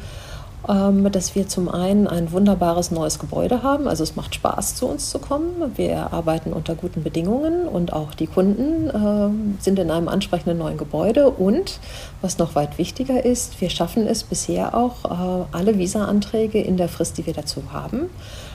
dass 0.66 1.34
wir 1.34 1.46
zum 1.46 1.68
einen 1.68 2.08
ein 2.08 2.32
wunderbares 2.32 2.90
neues 2.90 3.18
Gebäude 3.18 3.62
haben. 3.62 3.86
Also 3.86 4.02
es 4.02 4.16
macht 4.16 4.34
Spaß, 4.34 4.74
zu 4.74 4.86
uns 4.86 5.10
zu 5.10 5.18
kommen. 5.18 5.72
Wir 5.76 6.12
arbeiten 6.12 6.52
unter 6.52 6.74
guten 6.74 7.02
Bedingungen 7.02 7.68
und 7.68 7.92
auch 7.92 8.14
die 8.14 8.26
Kunden 8.26 8.88
äh, 8.90 9.62
sind 9.62 9.78
in 9.78 9.90
einem 9.90 10.08
ansprechenden 10.08 10.58
neuen 10.58 10.76
Gebäude. 10.76 11.30
Und 11.30 11.78
was 12.20 12.38
noch 12.38 12.54
weit 12.54 12.78
wichtiger 12.78 13.24
ist, 13.24 13.60
wir 13.60 13.70
schaffen 13.70 14.06
es 14.06 14.24
bisher 14.24 14.74
auch, 14.74 15.04
äh, 15.04 15.44
alle 15.52 15.78
Visa-Anträge 15.78 16.60
in 16.60 16.76
der 16.76 16.88
Frist, 16.88 17.16
die 17.18 17.26
wir 17.26 17.34
dazu 17.34 17.62
haben, 17.72 18.10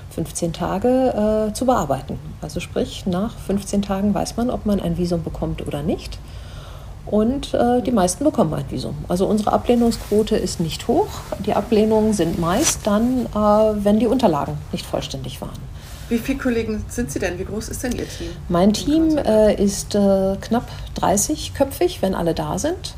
15 0.09 0.51
Tage 0.51 1.49
äh, 1.49 1.53
zu 1.53 1.65
bearbeiten. 1.65 2.19
Also 2.41 2.59
sprich, 2.59 3.05
nach 3.05 3.37
15 3.37 3.81
Tagen 3.81 4.13
weiß 4.13 4.35
man, 4.35 4.49
ob 4.49 4.65
man 4.65 4.81
ein 4.81 4.97
Visum 4.97 5.23
bekommt 5.23 5.65
oder 5.65 5.81
nicht 5.81 6.19
und 7.05 7.53
äh, 7.53 7.81
die 7.81 7.91
meisten 7.91 8.23
bekommen 8.23 8.53
ein 8.53 8.69
Visum. 8.69 8.95
Also 9.07 9.25
unsere 9.25 9.53
Ablehnungsquote 9.53 10.35
ist 10.35 10.59
nicht 10.59 10.87
hoch. 10.87 11.07
Die 11.45 11.53
Ablehnungen 11.53 12.13
sind 12.13 12.39
meist 12.39 12.85
dann, 12.85 13.25
äh, 13.25 13.37
wenn 13.83 13.99
die 13.99 14.07
Unterlagen 14.07 14.57
nicht 14.71 14.85
vollständig 14.85 15.41
waren. 15.41 15.59
Wie 16.09 16.17
viele 16.17 16.39
Kollegen 16.39 16.83
sind 16.89 17.09
Sie 17.09 17.19
denn? 17.19 17.39
Wie 17.39 17.45
groß 17.45 17.69
ist 17.69 17.83
denn 17.83 17.93
Ihr 17.93 18.07
Team? 18.07 18.27
Mein 18.49 18.73
Team 18.73 19.17
äh, 19.17 19.55
ist 19.55 19.95
äh, 19.95 20.35
knapp 20.41 20.67
30-köpfig, 20.99 22.01
wenn 22.01 22.15
alle 22.15 22.33
da 22.33 22.59
sind. 22.59 22.95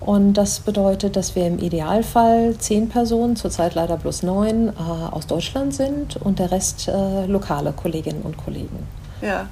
Und 0.00 0.34
das 0.34 0.60
bedeutet, 0.60 1.16
dass 1.16 1.36
wir 1.36 1.46
im 1.46 1.58
Idealfall 1.58 2.56
zehn 2.58 2.88
Personen, 2.88 3.36
zurzeit 3.36 3.74
leider 3.74 3.96
bloß 3.96 4.22
neun, 4.22 4.68
äh, 4.68 4.72
aus 4.78 5.26
Deutschland 5.26 5.74
sind 5.74 6.16
und 6.16 6.38
der 6.38 6.50
Rest 6.50 6.88
äh, 6.88 7.26
lokale 7.26 7.72
Kolleginnen 7.72 8.22
und 8.22 8.36
Kollegen. 8.36 8.86
Ja. 9.22 9.48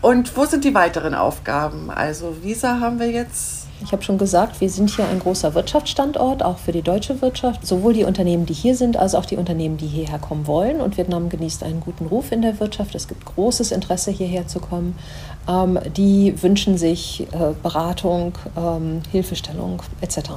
Und 0.00 0.36
wo 0.36 0.44
sind 0.44 0.64
die 0.64 0.74
weiteren 0.74 1.14
Aufgaben? 1.14 1.90
Also 1.90 2.36
Visa 2.42 2.80
haben 2.80 2.98
wir 2.98 3.10
jetzt. 3.10 3.66
Ich 3.84 3.90
habe 3.90 4.02
schon 4.04 4.16
gesagt, 4.16 4.60
wir 4.60 4.70
sind 4.70 4.90
hier 4.90 5.08
ein 5.08 5.18
großer 5.18 5.54
Wirtschaftsstandort, 5.54 6.44
auch 6.44 6.58
für 6.58 6.70
die 6.70 6.82
deutsche 6.82 7.20
Wirtschaft. 7.20 7.66
Sowohl 7.66 7.94
die 7.94 8.04
Unternehmen, 8.04 8.46
die 8.46 8.52
hier 8.52 8.76
sind, 8.76 8.96
als 8.96 9.16
auch 9.16 9.26
die 9.26 9.36
Unternehmen, 9.36 9.76
die 9.76 9.88
hierher 9.88 10.20
kommen 10.20 10.46
wollen. 10.46 10.80
Und 10.80 10.96
Vietnam 10.96 11.28
genießt 11.28 11.64
einen 11.64 11.80
guten 11.80 12.06
Ruf 12.06 12.30
in 12.30 12.42
der 12.42 12.60
Wirtschaft. 12.60 12.94
Es 12.94 13.08
gibt 13.08 13.24
großes 13.24 13.72
Interesse, 13.72 14.12
hierher 14.12 14.46
zu 14.46 14.60
kommen. 14.60 14.96
Ähm, 15.48 15.80
die 15.96 16.40
wünschen 16.42 16.78
sich 16.78 17.26
äh, 17.32 17.54
Beratung, 17.60 18.34
ähm, 18.56 19.02
Hilfestellung 19.10 19.82
etc. 20.00 20.30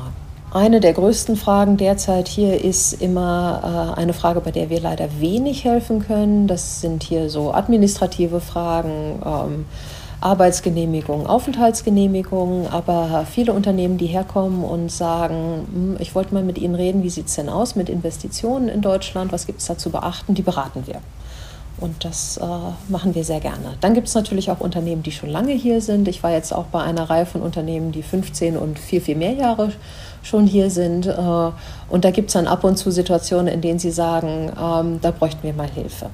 Eine 0.55 0.79
der 0.79 0.93
größten 0.93 1.35
Fragen 1.35 1.75
derzeit 1.75 2.29
hier 2.29 2.63
ist 2.63 2.93
immer 3.01 3.93
äh, 3.93 3.99
eine 3.99 4.13
Frage, 4.13 4.39
bei 4.39 4.51
der 4.51 4.69
wir 4.69 4.79
leider 4.79 5.19
wenig 5.19 5.65
helfen 5.65 5.99
können. 5.99 6.47
Das 6.47 6.79
sind 6.79 7.03
hier 7.03 7.29
so 7.29 7.53
administrative 7.53 8.39
Fragen. 8.39 9.21
Ähm, 9.25 9.65
Arbeitsgenehmigung, 10.21 11.27
Aufenthaltsgenehmigung, 11.27 12.69
aber 12.69 13.27
viele 13.29 13.51
Unternehmen, 13.51 13.97
die 13.97 14.05
herkommen 14.05 14.63
und 14.63 14.89
sagen, 14.89 15.67
hm, 15.73 15.97
ich 15.99 16.15
wollte 16.15 16.33
mal 16.33 16.41
mit 16.41 16.57
Ihnen 16.57 16.75
reden, 16.75 17.03
wie 17.03 17.09
sieht 17.09 17.27
es 17.27 17.35
denn 17.35 17.49
aus 17.49 17.75
mit 17.75 17.89
Investitionen 17.89 18.69
in 18.69 18.79
Deutschland, 18.79 19.33
was 19.33 19.47
gibt 19.47 19.59
es 19.59 19.67
da 19.67 19.77
zu 19.77 19.89
beachten, 19.89 20.35
die 20.35 20.41
beraten 20.41 20.87
wir. 20.87 21.01
Und 21.77 22.05
das 22.05 22.37
äh, 22.37 22.45
machen 22.87 23.15
wir 23.15 23.23
sehr 23.25 23.41
gerne. 23.41 23.75
Dann 23.81 23.93
gibt 23.93 24.07
es 24.07 24.15
natürlich 24.15 24.49
auch 24.49 24.61
Unternehmen, 24.61 25.03
die 25.03 25.11
schon 25.11 25.29
lange 25.29 25.51
hier 25.51 25.81
sind. 25.81 26.07
Ich 26.07 26.23
war 26.23 26.31
jetzt 26.31 26.53
auch 26.53 26.65
bei 26.65 26.81
einer 26.81 27.09
Reihe 27.09 27.25
von 27.25 27.41
Unternehmen, 27.41 27.91
die 27.91 28.03
15 28.03 28.55
und 28.55 28.79
viel, 28.79 29.01
viel 29.01 29.17
mehr 29.17 29.33
Jahre 29.33 29.71
schon 30.23 30.47
hier 30.47 30.69
sind. 30.69 31.05
Äh, 31.05 31.51
und 31.89 32.05
da 32.05 32.11
gibt 32.11 32.29
es 32.29 32.33
dann 32.33 32.47
ab 32.47 32.63
und 32.63 32.77
zu 32.77 32.91
Situationen, 32.91 33.47
in 33.47 33.61
denen 33.61 33.79
sie 33.79 33.91
sagen, 33.91 34.51
ähm, 34.59 34.99
da 35.01 35.11
bräuchten 35.11 35.43
wir 35.43 35.53
mal 35.53 35.69
Hilfe. 35.69 36.09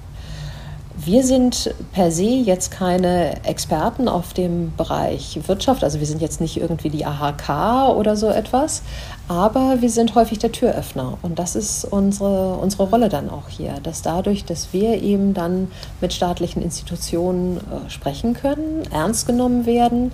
Wir 1.03 1.23
sind 1.23 1.73
per 1.93 2.11
se 2.11 2.25
jetzt 2.25 2.69
keine 2.69 3.43
Experten 3.43 4.07
auf 4.07 4.33
dem 4.33 4.73
Bereich 4.75 5.39
Wirtschaft, 5.47 5.83
also 5.83 5.99
wir 5.99 6.05
sind 6.05 6.21
jetzt 6.21 6.41
nicht 6.41 6.57
irgendwie 6.57 6.89
die 6.89 7.05
AHK 7.05 7.95
oder 7.95 8.15
so 8.15 8.27
etwas, 8.27 8.83
aber 9.31 9.77
wir 9.79 9.89
sind 9.89 10.13
häufig 10.15 10.39
der 10.39 10.51
Türöffner 10.51 11.17
und 11.21 11.39
das 11.39 11.55
ist 11.55 11.85
unsere, 11.85 12.55
unsere 12.55 12.83
Rolle 12.83 13.07
dann 13.07 13.29
auch 13.29 13.47
hier, 13.47 13.75
dass 13.81 14.01
dadurch, 14.01 14.43
dass 14.43 14.73
wir 14.73 15.01
eben 15.01 15.33
dann 15.33 15.71
mit 16.01 16.11
staatlichen 16.11 16.61
Institutionen 16.61 17.57
äh, 17.57 17.89
sprechen 17.89 18.33
können, 18.33 18.83
ernst 18.91 19.27
genommen 19.27 19.65
werden, 19.65 20.11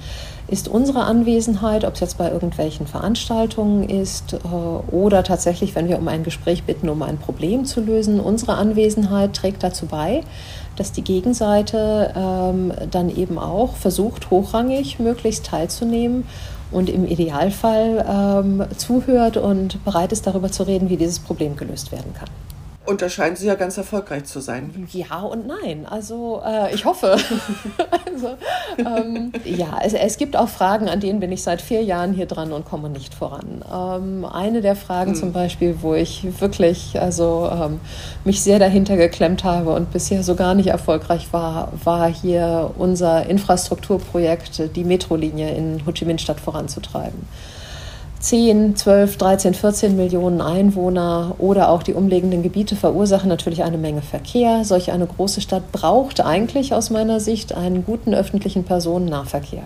ist 0.47 0.67
unsere 0.67 1.05
Anwesenheit, 1.05 1.83
ob 1.83 1.95
es 1.95 1.99
jetzt 1.99 2.19
bei 2.19 2.29
irgendwelchen 2.29 2.85
Veranstaltungen 2.85 3.89
ist 3.89 4.33
äh, 4.33 4.37
oder 4.93 5.23
tatsächlich, 5.23 5.73
wenn 5.73 5.87
wir 5.87 5.97
um 5.97 6.07
ein 6.07 6.23
Gespräch 6.23 6.65
bitten, 6.65 6.87
um 6.87 7.01
ein 7.01 7.17
Problem 7.17 7.65
zu 7.65 7.81
lösen, 7.81 8.19
unsere 8.19 8.53
Anwesenheit 8.53 9.33
trägt 9.33 9.63
dazu 9.63 9.87
bei, 9.87 10.21
dass 10.75 10.91
die 10.91 11.03
Gegenseite 11.03 12.13
ähm, 12.15 12.71
dann 12.91 13.09
eben 13.09 13.39
auch 13.39 13.77
versucht, 13.77 14.29
hochrangig 14.29 14.99
möglichst 14.99 15.47
teilzunehmen 15.47 16.25
und 16.71 16.89
im 16.89 17.05
Idealfall 17.05 18.05
ähm, 18.07 18.65
zuhört 18.77 19.37
und 19.37 19.83
bereit 19.85 20.11
ist, 20.11 20.27
darüber 20.27 20.51
zu 20.51 20.63
reden, 20.63 20.89
wie 20.89 20.97
dieses 20.97 21.19
Problem 21.19 21.55
gelöst 21.55 21.91
werden 21.91 22.13
kann. 22.13 22.29
Und 22.87 23.01
da 23.01 23.09
scheinen 23.09 23.35
Sie 23.35 23.47
ja 23.47 23.55
ganz 23.55 23.77
erfolgreich 23.77 24.23
zu 24.23 24.39
sein. 24.39 24.87
Ja 24.93 25.19
und 25.19 25.45
nein. 25.45 25.85
Also 25.85 26.41
äh, 26.45 26.73
ich 26.73 26.85
hoffe. 26.85 27.17
also, 28.05 28.37
ähm, 28.77 29.33
ja, 29.43 29.79
es, 29.83 29.93
es, 29.93 30.17
gibt 30.17 30.37
auch 30.37 30.47
Fragen, 30.47 30.87
an 30.87 31.01
denen 31.01 31.19
bin 31.19 31.33
ich 31.33 31.43
seit 31.43 31.61
vier 31.61 31.83
Jahren 31.83 32.13
hier 32.13 32.27
dran 32.27 32.53
und 32.53 32.63
komme 32.63 32.89
nicht 32.89 33.13
voran. 33.13 33.61
Ähm, 33.69 34.23
eine 34.23 34.61
der 34.61 34.77
Fragen 34.77 35.11
hm. 35.11 35.17
zum 35.17 35.33
Beispiel, 35.33 35.79
wo 35.81 35.95
ich 35.95 36.39
wirklich 36.39 36.97
also 36.97 37.49
ähm, 37.51 37.81
mich 38.23 38.41
sehr 38.41 38.57
dahinter 38.57 38.95
geklemmt 38.95 39.43
habe 39.43 39.71
und 39.71 39.91
bisher 39.91 40.23
so 40.23 40.35
gar 40.35 40.55
nicht 40.55 40.67
erfolgreich 40.67 41.33
war, 41.33 41.73
war 41.83 42.09
hier 42.09 42.71
unser 42.77 43.25
Infrastrukturprojekt, 43.25 44.75
die 44.77 44.85
Metrolinie 44.85 45.53
in 45.53 45.85
Ho 45.85 45.91
Chi 45.91 46.05
Minh 46.05 46.19
Stadt 46.19 46.39
voranzutreiben. 46.39 47.27
10, 48.27 48.75
12, 48.75 49.15
13, 49.15 49.53
14 49.53 49.95
Millionen 49.95 50.41
Einwohner 50.41 51.35
oder 51.37 51.69
auch 51.69 51.81
die 51.81 51.93
umliegenden 51.93 52.43
Gebiete 52.43 52.75
verursachen 52.75 53.29
natürlich 53.29 53.63
eine 53.63 53.77
Menge 53.77 54.01
Verkehr. 54.01 54.65
Solch 54.65 54.91
eine 54.91 55.07
große 55.07 55.39
Stadt 55.39 55.71
braucht 55.71 56.19
eigentlich 56.19 56.73
aus 56.73 56.89
meiner 56.89 57.21
Sicht 57.21 57.53
einen 57.53 57.85
guten 57.85 58.13
öffentlichen 58.13 58.65
Personennahverkehr. 58.65 59.63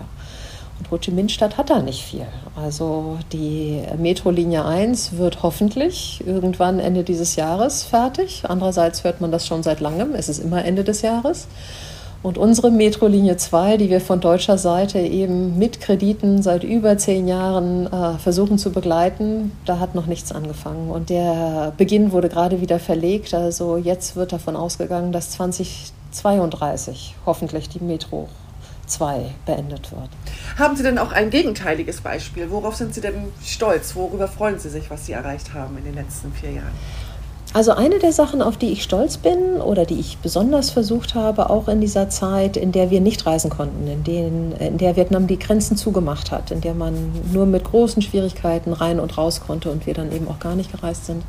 Und 0.78 0.90
Ho 0.92 0.98
Chi 0.98 1.10
Minh 1.10 1.28
Stadt 1.28 1.58
hat 1.58 1.70
da 1.70 1.82
nicht 1.82 2.04
viel. 2.04 2.24
Also 2.54 3.18
die 3.32 3.82
Metrolinie 3.98 4.64
1 4.64 5.16
wird 5.16 5.42
hoffentlich 5.42 6.22
irgendwann 6.24 6.78
Ende 6.78 7.02
dieses 7.02 7.34
Jahres 7.34 7.82
fertig. 7.82 8.44
Andererseits 8.46 9.02
hört 9.02 9.20
man 9.20 9.32
das 9.32 9.44
schon 9.44 9.64
seit 9.64 9.80
langem. 9.80 10.14
Es 10.14 10.28
ist 10.28 10.38
immer 10.38 10.64
Ende 10.64 10.84
des 10.84 11.02
Jahres. 11.02 11.48
Und 12.22 12.38
unsere 12.38 12.70
Metrolinie 12.70 13.36
2, 13.36 13.78
die 13.78 13.90
wir 13.90 14.00
von 14.00 14.20
deutscher 14.20 14.56
Seite 14.56 15.00
eben 15.00 15.58
mit 15.58 15.80
Krediten 15.80 16.40
seit 16.42 16.62
über 16.62 16.96
zehn 16.96 17.26
Jahren 17.26 17.86
äh, 17.92 18.18
versuchen 18.18 18.58
zu 18.58 18.70
begleiten, 18.70 19.50
da 19.64 19.80
hat 19.80 19.96
noch 19.96 20.06
nichts 20.06 20.30
angefangen. 20.30 20.90
Und 20.90 21.10
der 21.10 21.72
Beginn 21.76 22.12
wurde 22.12 22.28
gerade 22.28 22.60
wieder 22.60 22.78
verlegt. 22.78 23.34
Also 23.34 23.76
jetzt 23.76 24.14
wird 24.14 24.32
davon 24.32 24.54
ausgegangen, 24.54 25.10
dass 25.10 25.30
2032 25.30 27.16
hoffentlich 27.26 27.68
die 27.68 27.82
Metro 27.82 28.28
2002 28.86 29.34
beendet 29.46 29.90
wird. 29.90 30.08
Haben 30.58 30.76
Sie 30.76 30.82
denn 30.82 30.98
auch 30.98 31.12
ein 31.12 31.30
gegenteiliges 31.30 32.00
Beispiel? 32.00 32.50
Worauf 32.50 32.76
sind 32.76 32.94
Sie 32.94 33.00
denn 33.00 33.32
stolz? 33.44 33.94
Worüber 33.96 34.28
freuen 34.28 34.58
Sie 34.58 34.68
sich, 34.68 34.90
was 34.90 35.06
Sie 35.06 35.12
erreicht 35.12 35.54
haben 35.54 35.78
in 35.78 35.84
den 35.84 35.94
letzten 35.94 36.32
vier 36.32 36.52
Jahren? 36.52 36.72
Also 37.54 37.72
eine 37.72 37.98
der 37.98 38.12
Sachen, 38.12 38.40
auf 38.40 38.56
die 38.56 38.70
ich 38.72 38.82
stolz 38.82 39.18
bin 39.18 39.60
oder 39.60 39.84
die 39.84 40.00
ich 40.00 40.16
besonders 40.18 40.70
versucht 40.70 41.14
habe, 41.14 41.50
auch 41.50 41.68
in 41.68 41.82
dieser 41.82 42.08
Zeit, 42.08 42.56
in 42.56 42.72
der 42.72 42.90
wir 42.90 43.02
nicht 43.02 43.26
reisen 43.26 43.50
konnten, 43.50 43.86
in, 43.86 44.04
denen, 44.04 44.52
in 44.52 44.78
der 44.78 44.96
Vietnam 44.96 45.26
die 45.26 45.38
Grenzen 45.38 45.76
zugemacht 45.76 46.30
hat, 46.30 46.50
in 46.50 46.62
der 46.62 46.72
man 46.72 47.12
nur 47.30 47.44
mit 47.44 47.64
großen 47.64 48.00
Schwierigkeiten 48.00 48.72
rein 48.72 48.98
und 48.98 49.18
raus 49.18 49.42
konnte 49.46 49.70
und 49.70 49.86
wir 49.86 49.92
dann 49.92 50.12
eben 50.12 50.28
auch 50.28 50.38
gar 50.38 50.54
nicht 50.54 50.72
gereist 50.72 51.04
sind, 51.04 51.22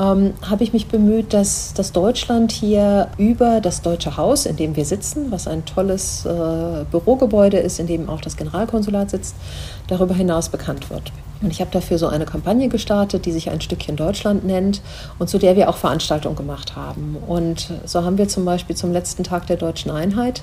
ähm, 0.00 0.32
habe 0.48 0.64
ich 0.64 0.72
mich 0.72 0.86
bemüht, 0.86 1.34
dass, 1.34 1.74
dass 1.74 1.92
Deutschland 1.92 2.52
hier 2.52 3.08
über 3.18 3.60
das 3.60 3.82
Deutsche 3.82 4.16
Haus, 4.16 4.46
in 4.46 4.56
dem 4.56 4.74
wir 4.76 4.84
sitzen, 4.84 5.30
was 5.30 5.46
ein 5.46 5.64
tolles 5.66 6.24
äh, 6.24 6.84
Bürogebäude 6.90 7.58
ist, 7.58 7.78
in 7.78 7.86
dem 7.86 8.08
auch 8.08 8.20
das 8.20 8.36
Generalkonsulat 8.36 9.10
sitzt, 9.10 9.34
darüber 9.88 10.14
hinaus 10.14 10.48
bekannt 10.48 10.88
wird. 10.90 11.12
Und 11.42 11.50
ich 11.50 11.60
habe 11.60 11.70
dafür 11.70 11.98
so 11.98 12.06
eine 12.06 12.24
Kampagne 12.24 12.68
gestartet, 12.68 13.26
die 13.26 13.32
sich 13.32 13.50
ein 13.50 13.60
Stückchen 13.60 13.96
Deutschland 13.96 14.44
nennt 14.44 14.82
und 15.18 15.28
zu 15.28 15.38
der 15.38 15.56
wir 15.56 15.68
auch 15.68 15.76
Veranstaltungen 15.76 16.36
gemacht 16.36 16.76
haben. 16.76 17.16
Und 17.26 17.70
so 17.84 18.04
haben 18.04 18.18
wir 18.18 18.28
zum 18.28 18.44
Beispiel 18.44 18.76
zum 18.76 18.92
letzten 18.92 19.24
Tag 19.24 19.46
der 19.46 19.56
deutschen 19.56 19.90
Einheit 19.90 20.42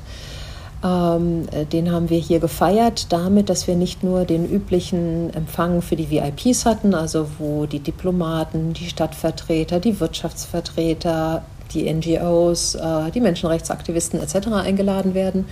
ähm, 0.84 1.48
den 1.72 1.92
haben 1.92 2.10
wir 2.10 2.20
hier 2.20 2.40
gefeiert 2.40 3.12
damit, 3.12 3.50
dass 3.50 3.68
wir 3.68 3.76
nicht 3.76 4.04
nur 4.04 4.26
den 4.26 4.48
üblichen 4.48 5.34
Empfang 5.34 5.82
für 5.82 5.96
die 5.96 6.10
VIPs 6.10 6.66
hatten, 6.66 6.94
also 6.94 7.28
wo 7.40 7.66
die 7.66 7.80
Diplomaten, 7.80 8.74
die 8.74 8.86
Stadtvertreter, 8.86 9.80
die 9.80 10.00
Wirtschaftsvertreter, 10.00 11.44
die 11.74 11.92
NGOs, 11.92 12.76
äh, 12.76 13.12
die 13.12 13.22
Menschenrechtsaktivisten 13.22 14.22
etc. 14.22 14.48
eingeladen 14.50 15.13
werden, 15.13 15.46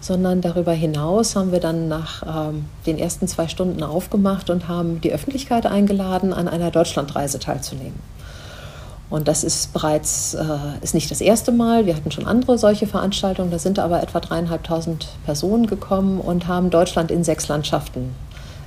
sondern 0.00 0.40
darüber 0.40 0.72
hinaus 0.72 1.36
haben 1.36 1.52
wir 1.52 1.60
dann 1.60 1.88
nach 1.88 2.50
ähm, 2.50 2.66
den 2.86 2.98
ersten 2.98 3.28
zwei 3.28 3.48
Stunden 3.48 3.82
aufgemacht 3.82 4.50
und 4.50 4.68
haben 4.68 5.00
die 5.00 5.12
Öffentlichkeit 5.12 5.66
eingeladen, 5.66 6.32
an 6.32 6.48
einer 6.48 6.70
Deutschlandreise 6.70 7.38
teilzunehmen. 7.38 8.15
Und 9.08 9.28
das 9.28 9.44
ist 9.44 9.72
bereits 9.72 10.34
äh, 10.34 10.44
ist 10.82 10.94
nicht 10.94 11.10
das 11.10 11.20
erste 11.20 11.52
Mal. 11.52 11.86
Wir 11.86 11.94
hatten 11.94 12.10
schon 12.10 12.26
andere 12.26 12.58
solche 12.58 12.86
Veranstaltungen. 12.86 13.50
Da 13.50 13.58
sind 13.58 13.78
aber 13.78 14.02
etwa 14.02 14.20
dreieinhalbtausend 14.20 15.08
Personen 15.24 15.66
gekommen 15.66 16.20
und 16.20 16.48
haben 16.48 16.70
Deutschland 16.70 17.10
in 17.10 17.22
sechs 17.22 17.46
Landschaften 17.46 18.14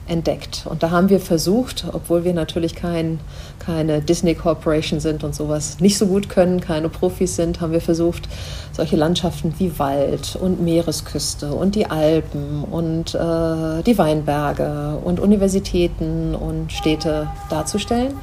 entdeckt. 0.10 0.66
Und 0.66 0.82
da 0.82 0.90
haben 0.90 1.10
wir 1.10 1.20
versucht, 1.20 1.86
obwohl 1.92 2.24
wir 2.24 2.34
natürlich 2.34 2.76
kein, 2.76 3.20
keine 3.60 4.02
Disney 4.02 4.34
Corporation 4.34 5.00
sind 5.00 5.24
und 5.24 5.36
sowas 5.36 5.80
nicht 5.80 5.98
so 5.98 6.08
gut 6.08 6.30
können, 6.30 6.60
keine 6.60 6.90
Profis 6.90 7.36
sind, 7.36 7.62
haben 7.62 7.72
wir 7.72 7.82
versucht, 7.82 8.28
solche 8.72 8.96
Landschaften 8.96 9.54
wie 9.60 9.78
Wald 9.78 10.36
und 10.36 10.62
Meeresküste 10.62 11.54
und 11.54 11.76
die 11.76 11.86
Alpen 11.86 12.64
und 12.64 13.14
äh, 13.14 13.84
die 13.84 13.98
Weinberge 13.98 15.00
und 15.04 15.20
Universitäten 15.20 16.34
und 16.34 16.72
Städte 16.72 17.28
darzustellen. 17.50 18.14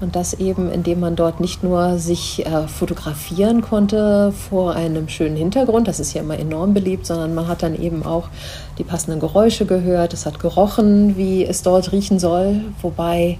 Und 0.00 0.14
das 0.14 0.34
eben, 0.34 0.70
indem 0.70 1.00
man 1.00 1.16
dort 1.16 1.40
nicht 1.40 1.64
nur 1.64 1.98
sich 1.98 2.46
äh, 2.46 2.68
fotografieren 2.68 3.62
konnte 3.62 4.32
vor 4.32 4.74
einem 4.74 5.08
schönen 5.08 5.36
Hintergrund, 5.36 5.88
das 5.88 5.98
ist 5.98 6.14
ja 6.14 6.20
immer 6.20 6.38
enorm 6.38 6.72
beliebt, 6.72 7.04
sondern 7.04 7.34
man 7.34 7.48
hat 7.48 7.64
dann 7.64 7.80
eben 7.80 8.04
auch 8.04 8.28
die 8.78 8.84
passenden 8.84 9.18
Geräusche 9.18 9.66
gehört, 9.66 10.12
es 10.12 10.24
hat 10.24 10.38
gerochen, 10.38 11.16
wie 11.16 11.44
es 11.44 11.62
dort 11.62 11.90
riechen 11.90 12.20
soll, 12.20 12.60
wobei 12.80 13.38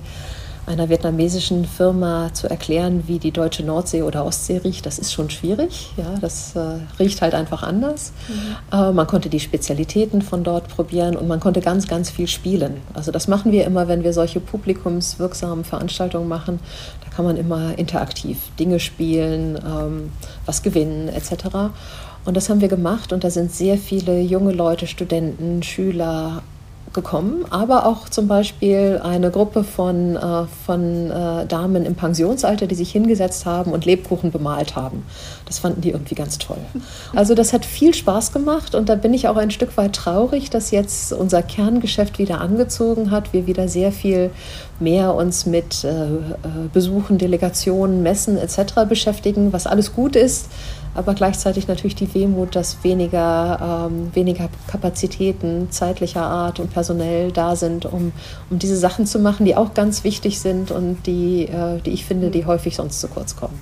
einer 0.69 0.89
vietnamesischen 0.89 1.65
Firma 1.65 2.33
zu 2.35 2.49
erklären, 2.49 3.05
wie 3.07 3.19
die 3.19 3.31
deutsche 3.31 3.65
Nordsee 3.65 4.03
oder 4.03 4.25
Ostsee 4.25 4.59
riecht, 4.59 4.87
das 4.87 4.99
ist 4.99 5.13
schon 5.13 5.31
schwierig. 5.31 5.91
Ja, 5.97 6.15
das 6.21 6.55
äh, 6.55 6.79
riecht 6.99 7.23
halt 7.23 7.35
einfach 7.35 7.63
anders. 7.63 8.13
Mhm. 8.29 8.79
Äh, 8.79 8.93
man 8.93 9.07
konnte 9.07 9.31
die 9.31 9.41
Spezialitäten 9.41 10.23
von 10.23 10.45
dort 10.45 10.69
probieren 10.69 11.17
und 11.17 11.27
man 11.27 11.41
konnte 11.41 11.61
ganz, 11.61 11.89
ganz 11.89 12.11
viel 12.11 12.29
spielen. 12.29 12.83
Also 12.95 13.11
das 13.11 13.29
machen 13.29 13.51
wir 13.51 13.65
immer, 13.65 13.89
wenn 13.89 14.05
wir 14.05 14.13
solche 14.13 14.41
publikumswirksamen 14.41 15.65
Veranstaltungen 15.65 16.29
machen. 16.29 16.61
Da 17.05 17.11
kann 17.11 17.25
man 17.25 17.37
immer 17.37 17.79
interaktiv 17.79 18.39
Dinge 18.59 18.79
spielen, 18.79 19.57
ähm, 19.57 20.13
was 20.45 20.63
gewinnen 20.63 21.09
etc. 21.09 21.73
Und 22.25 22.37
das 22.37 22.51
haben 22.51 22.61
wir 22.61 22.69
gemacht 22.69 23.13
und 23.15 23.25
da 23.25 23.31
sind 23.31 23.53
sehr 23.53 23.79
viele 23.79 24.21
junge 24.21 24.53
Leute, 24.53 24.87
Studenten, 24.87 25.63
Schüler, 25.63 26.43
gekommen, 26.93 27.45
aber 27.51 27.87
auch 27.87 28.09
zum 28.09 28.29
Beispiel 28.29 29.01
eine 29.03 29.31
Gruppe 29.31 29.65
von, 29.65 30.17
äh, 30.17 30.45
von 30.67 31.11
äh, 31.11 31.47
Damen 31.47 31.85
im 31.85 31.95
Pensionsalter, 31.95 32.67
die 32.67 32.75
sich 32.75 32.91
hingesetzt 32.93 33.47
haben 33.47 33.73
und 33.73 33.85
Lebkuchen 33.85 34.31
bemalt 34.31 34.77
haben. 34.77 35.05
Das 35.49 35.59
fanden 35.59 35.81
die 35.81 35.91
irgendwie 35.91 36.15
ganz 36.15 36.39
toll. 36.39 36.59
Also 37.15 37.35
das 37.35 37.53
hat 37.53 37.65
viel 37.65 37.95
Spaß 37.95 38.33
gemacht 38.33 38.75
und 38.75 38.89
da 38.89 38.95
bin 38.95 39.15
ich 39.15 39.29
auch 39.29 39.37
ein 39.37 39.51
Stück 39.51 39.77
weit 39.77 39.95
traurig, 39.95 40.51
dass 40.51 40.71
jetzt 40.71 41.13
unser 41.13 41.43
Kerngeschäft 41.43 42.19
wieder 42.19 42.41
angezogen 42.41 43.11
hat, 43.11 43.33
wir 43.33 43.47
wieder 43.47 43.67
sehr 43.67 43.91
viel 43.91 44.31
mehr 44.79 45.15
uns 45.15 45.47
mit 45.47 45.85
äh, 45.85 45.89
äh 45.89 46.19
Besuchen, 46.73 47.19
Delegationen, 47.19 48.03
Messen 48.03 48.37
etc. 48.37 48.87
beschäftigen, 48.89 49.53
was 49.53 49.67
alles 49.67 49.95
gut 49.95 50.15
ist 50.15 50.49
aber 50.99 51.15
gleichzeitig 51.15 51.69
natürlich 51.69 51.95
die 51.95 52.13
Wehmut, 52.13 52.57
dass 52.57 52.83
weniger, 52.83 53.89
ähm, 53.89 54.11
weniger 54.15 54.49
Kapazitäten 54.67 55.69
zeitlicher 55.71 56.25
Art 56.25 56.59
und 56.59 56.73
personell 56.73 57.31
da 57.31 57.55
sind, 57.55 57.87
um, 57.87 58.13
um 58.51 58.59
diese 58.59 58.77
Sachen 58.77 59.07
zu 59.07 59.21
machen, 59.21 59.47
die 59.47 59.55
auch 59.55 59.75
ganz 59.75 60.03
wichtig 60.03 60.41
sind 60.41 60.73
und 60.73 61.07
die, 61.07 61.45
äh, 61.45 61.81
die 61.85 61.91
ich 61.91 62.05
finde, 62.05 62.31
die 62.31 62.47
häufig 62.47 62.75
sonst 62.75 63.01
zu 63.01 63.07
kurz 63.07 63.37
kommen. 63.37 63.61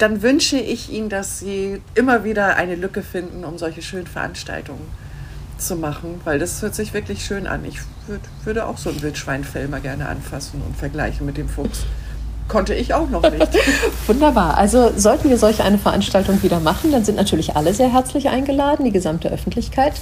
Dann 0.00 0.22
wünsche 0.22 0.56
ich 0.56 0.90
Ihnen, 0.90 1.10
dass 1.10 1.40
Sie 1.40 1.82
immer 1.94 2.24
wieder 2.24 2.56
eine 2.56 2.74
Lücke 2.74 3.02
finden, 3.02 3.44
um 3.44 3.58
solche 3.58 3.82
schönen 3.82 4.06
Veranstaltungen 4.06 4.88
zu 5.58 5.76
machen, 5.76 6.22
weil 6.24 6.38
das 6.38 6.62
hört 6.62 6.74
sich 6.74 6.94
wirklich 6.94 7.22
schön 7.22 7.46
an. 7.46 7.66
Ich 7.66 7.80
würd, 8.06 8.22
würde 8.44 8.64
auch 8.64 8.78
so 8.78 8.88
ein 8.88 9.02
Wildschweinfell 9.02 9.68
mal 9.68 9.82
gerne 9.82 10.08
anfassen 10.08 10.62
und 10.66 10.74
vergleichen 10.74 11.26
mit 11.26 11.36
dem 11.36 11.50
Fuchs. 11.50 11.84
Konnte 12.48 12.72
ich 12.72 12.94
auch 12.94 13.10
noch 13.10 13.30
nicht. 13.30 13.46
Wunderbar. 14.06 14.56
Also 14.56 14.90
sollten 14.96 15.28
wir 15.28 15.36
solch 15.36 15.62
eine 15.62 15.76
Veranstaltung 15.76 16.42
wieder 16.42 16.60
machen, 16.60 16.92
dann 16.92 17.04
sind 17.04 17.16
natürlich 17.16 17.54
alle 17.54 17.74
sehr 17.74 17.92
herzlich 17.92 18.30
eingeladen, 18.30 18.86
die 18.86 18.92
gesamte 18.92 19.30
Öffentlichkeit. 19.30 20.00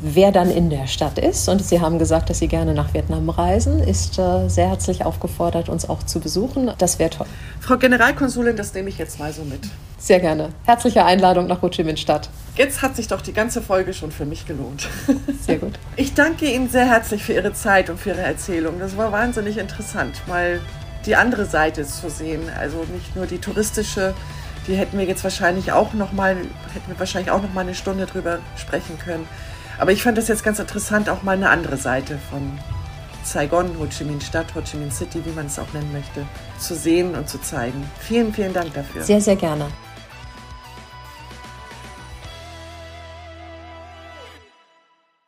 Wer 0.00 0.30
dann 0.30 0.48
in 0.48 0.70
der 0.70 0.86
Stadt 0.86 1.18
ist, 1.18 1.48
und 1.48 1.60
Sie 1.60 1.80
haben 1.80 1.98
gesagt, 1.98 2.30
dass 2.30 2.38
Sie 2.38 2.46
gerne 2.46 2.72
nach 2.72 2.94
Vietnam 2.94 3.28
reisen, 3.30 3.80
ist 3.80 4.16
äh, 4.16 4.48
sehr 4.48 4.68
herzlich 4.68 5.04
aufgefordert, 5.04 5.68
uns 5.68 5.88
auch 5.88 6.04
zu 6.04 6.20
besuchen. 6.20 6.70
Das 6.78 7.00
wäre 7.00 7.10
toll. 7.10 7.26
Frau 7.58 7.76
Generalkonsulin, 7.76 8.56
das 8.56 8.72
nehme 8.74 8.90
ich 8.90 8.98
jetzt 8.98 9.18
mal 9.18 9.32
so 9.32 9.42
mit. 9.42 9.60
Sehr 9.98 10.20
gerne. 10.20 10.50
Herzliche 10.66 11.04
Einladung 11.04 11.48
nach 11.48 11.62
Ho 11.62 11.68
Chi 11.68 11.82
Minh 11.82 11.96
Stadt. 11.96 12.30
Jetzt 12.54 12.80
hat 12.80 12.94
sich 12.94 13.08
doch 13.08 13.20
die 13.20 13.32
ganze 13.32 13.60
Folge 13.60 13.92
schon 13.92 14.12
für 14.12 14.24
mich 14.24 14.46
gelohnt. 14.46 14.86
Sehr 15.44 15.58
gut. 15.58 15.80
Ich 15.96 16.14
danke 16.14 16.46
Ihnen 16.46 16.70
sehr 16.70 16.86
herzlich 16.86 17.24
für 17.24 17.32
Ihre 17.32 17.52
Zeit 17.52 17.90
und 17.90 17.98
für 17.98 18.10
Ihre 18.10 18.22
Erzählung. 18.22 18.78
Das 18.78 18.96
war 18.96 19.10
wahnsinnig 19.10 19.58
interessant, 19.58 20.22
mal 20.28 20.60
die 21.06 21.16
andere 21.16 21.46
Seite 21.46 21.84
zu 21.84 22.08
sehen. 22.08 22.42
Also 22.56 22.84
nicht 22.92 23.16
nur 23.16 23.26
die 23.26 23.38
touristische, 23.38 24.14
die 24.68 24.76
hätten 24.76 24.96
wir 24.96 25.06
jetzt 25.06 25.24
wahrscheinlich 25.24 25.72
auch 25.72 25.92
noch 25.94 26.12
mal, 26.12 26.36
hätten 26.36 26.88
wir 26.88 26.98
wahrscheinlich 26.98 27.32
auch 27.32 27.42
noch 27.42 27.52
mal 27.52 27.62
eine 27.62 27.74
Stunde 27.74 28.06
drüber 28.06 28.38
sprechen 28.56 28.96
können. 29.04 29.26
Aber 29.78 29.92
ich 29.92 30.02
fand 30.02 30.18
das 30.18 30.26
jetzt 30.26 30.42
ganz 30.42 30.58
interessant, 30.58 31.08
auch 31.08 31.22
mal 31.22 31.36
eine 31.36 31.50
andere 31.50 31.76
Seite 31.76 32.18
von 32.30 32.58
Saigon, 33.22 33.78
Ho 33.78 33.86
Chi 33.86 34.04
Minh 34.04 34.20
Stadt, 34.20 34.52
Ho 34.56 34.60
Chi 34.60 34.76
Minh 34.76 34.90
City, 34.90 35.24
wie 35.24 35.30
man 35.30 35.46
es 35.46 35.58
auch 35.58 35.72
nennen 35.72 35.92
möchte, 35.92 36.26
zu 36.58 36.74
sehen 36.74 37.14
und 37.14 37.28
zu 37.28 37.40
zeigen. 37.40 37.88
Vielen, 38.00 38.34
vielen 38.34 38.52
Dank 38.52 38.74
dafür. 38.74 39.02
Sehr, 39.02 39.20
sehr 39.20 39.36
gerne. 39.36 39.66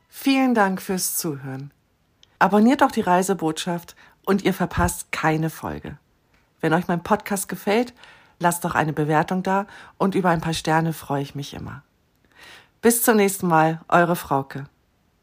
Vielen 0.09 0.53
Dank 0.53 0.81
fürs 0.81 1.15
Zuhören. 1.17 1.71
Abonniert 2.37 2.81
doch 2.81 2.91
die 2.91 3.01
Reisebotschaft 3.01 3.95
und 4.25 4.43
ihr 4.43 4.53
verpasst 4.53 5.11
keine 5.11 5.49
Folge. 5.49 5.97
Wenn 6.59 6.73
euch 6.73 6.87
mein 6.87 7.03
Podcast 7.03 7.47
gefällt, 7.47 7.93
lasst 8.39 8.65
doch 8.65 8.75
eine 8.75 8.93
Bewertung 8.93 9.43
da 9.43 9.65
und 9.97 10.13
über 10.13 10.29
ein 10.29 10.41
paar 10.41 10.53
Sterne 10.53 10.91
freue 10.91 11.21
ich 11.21 11.35
mich 11.35 11.53
immer. 11.53 11.83
Bis 12.83 13.03
zum 13.03 13.17
nächsten 13.17 13.45
Mal, 13.47 13.81
eure 13.89 14.15
Frauke. 14.15 14.65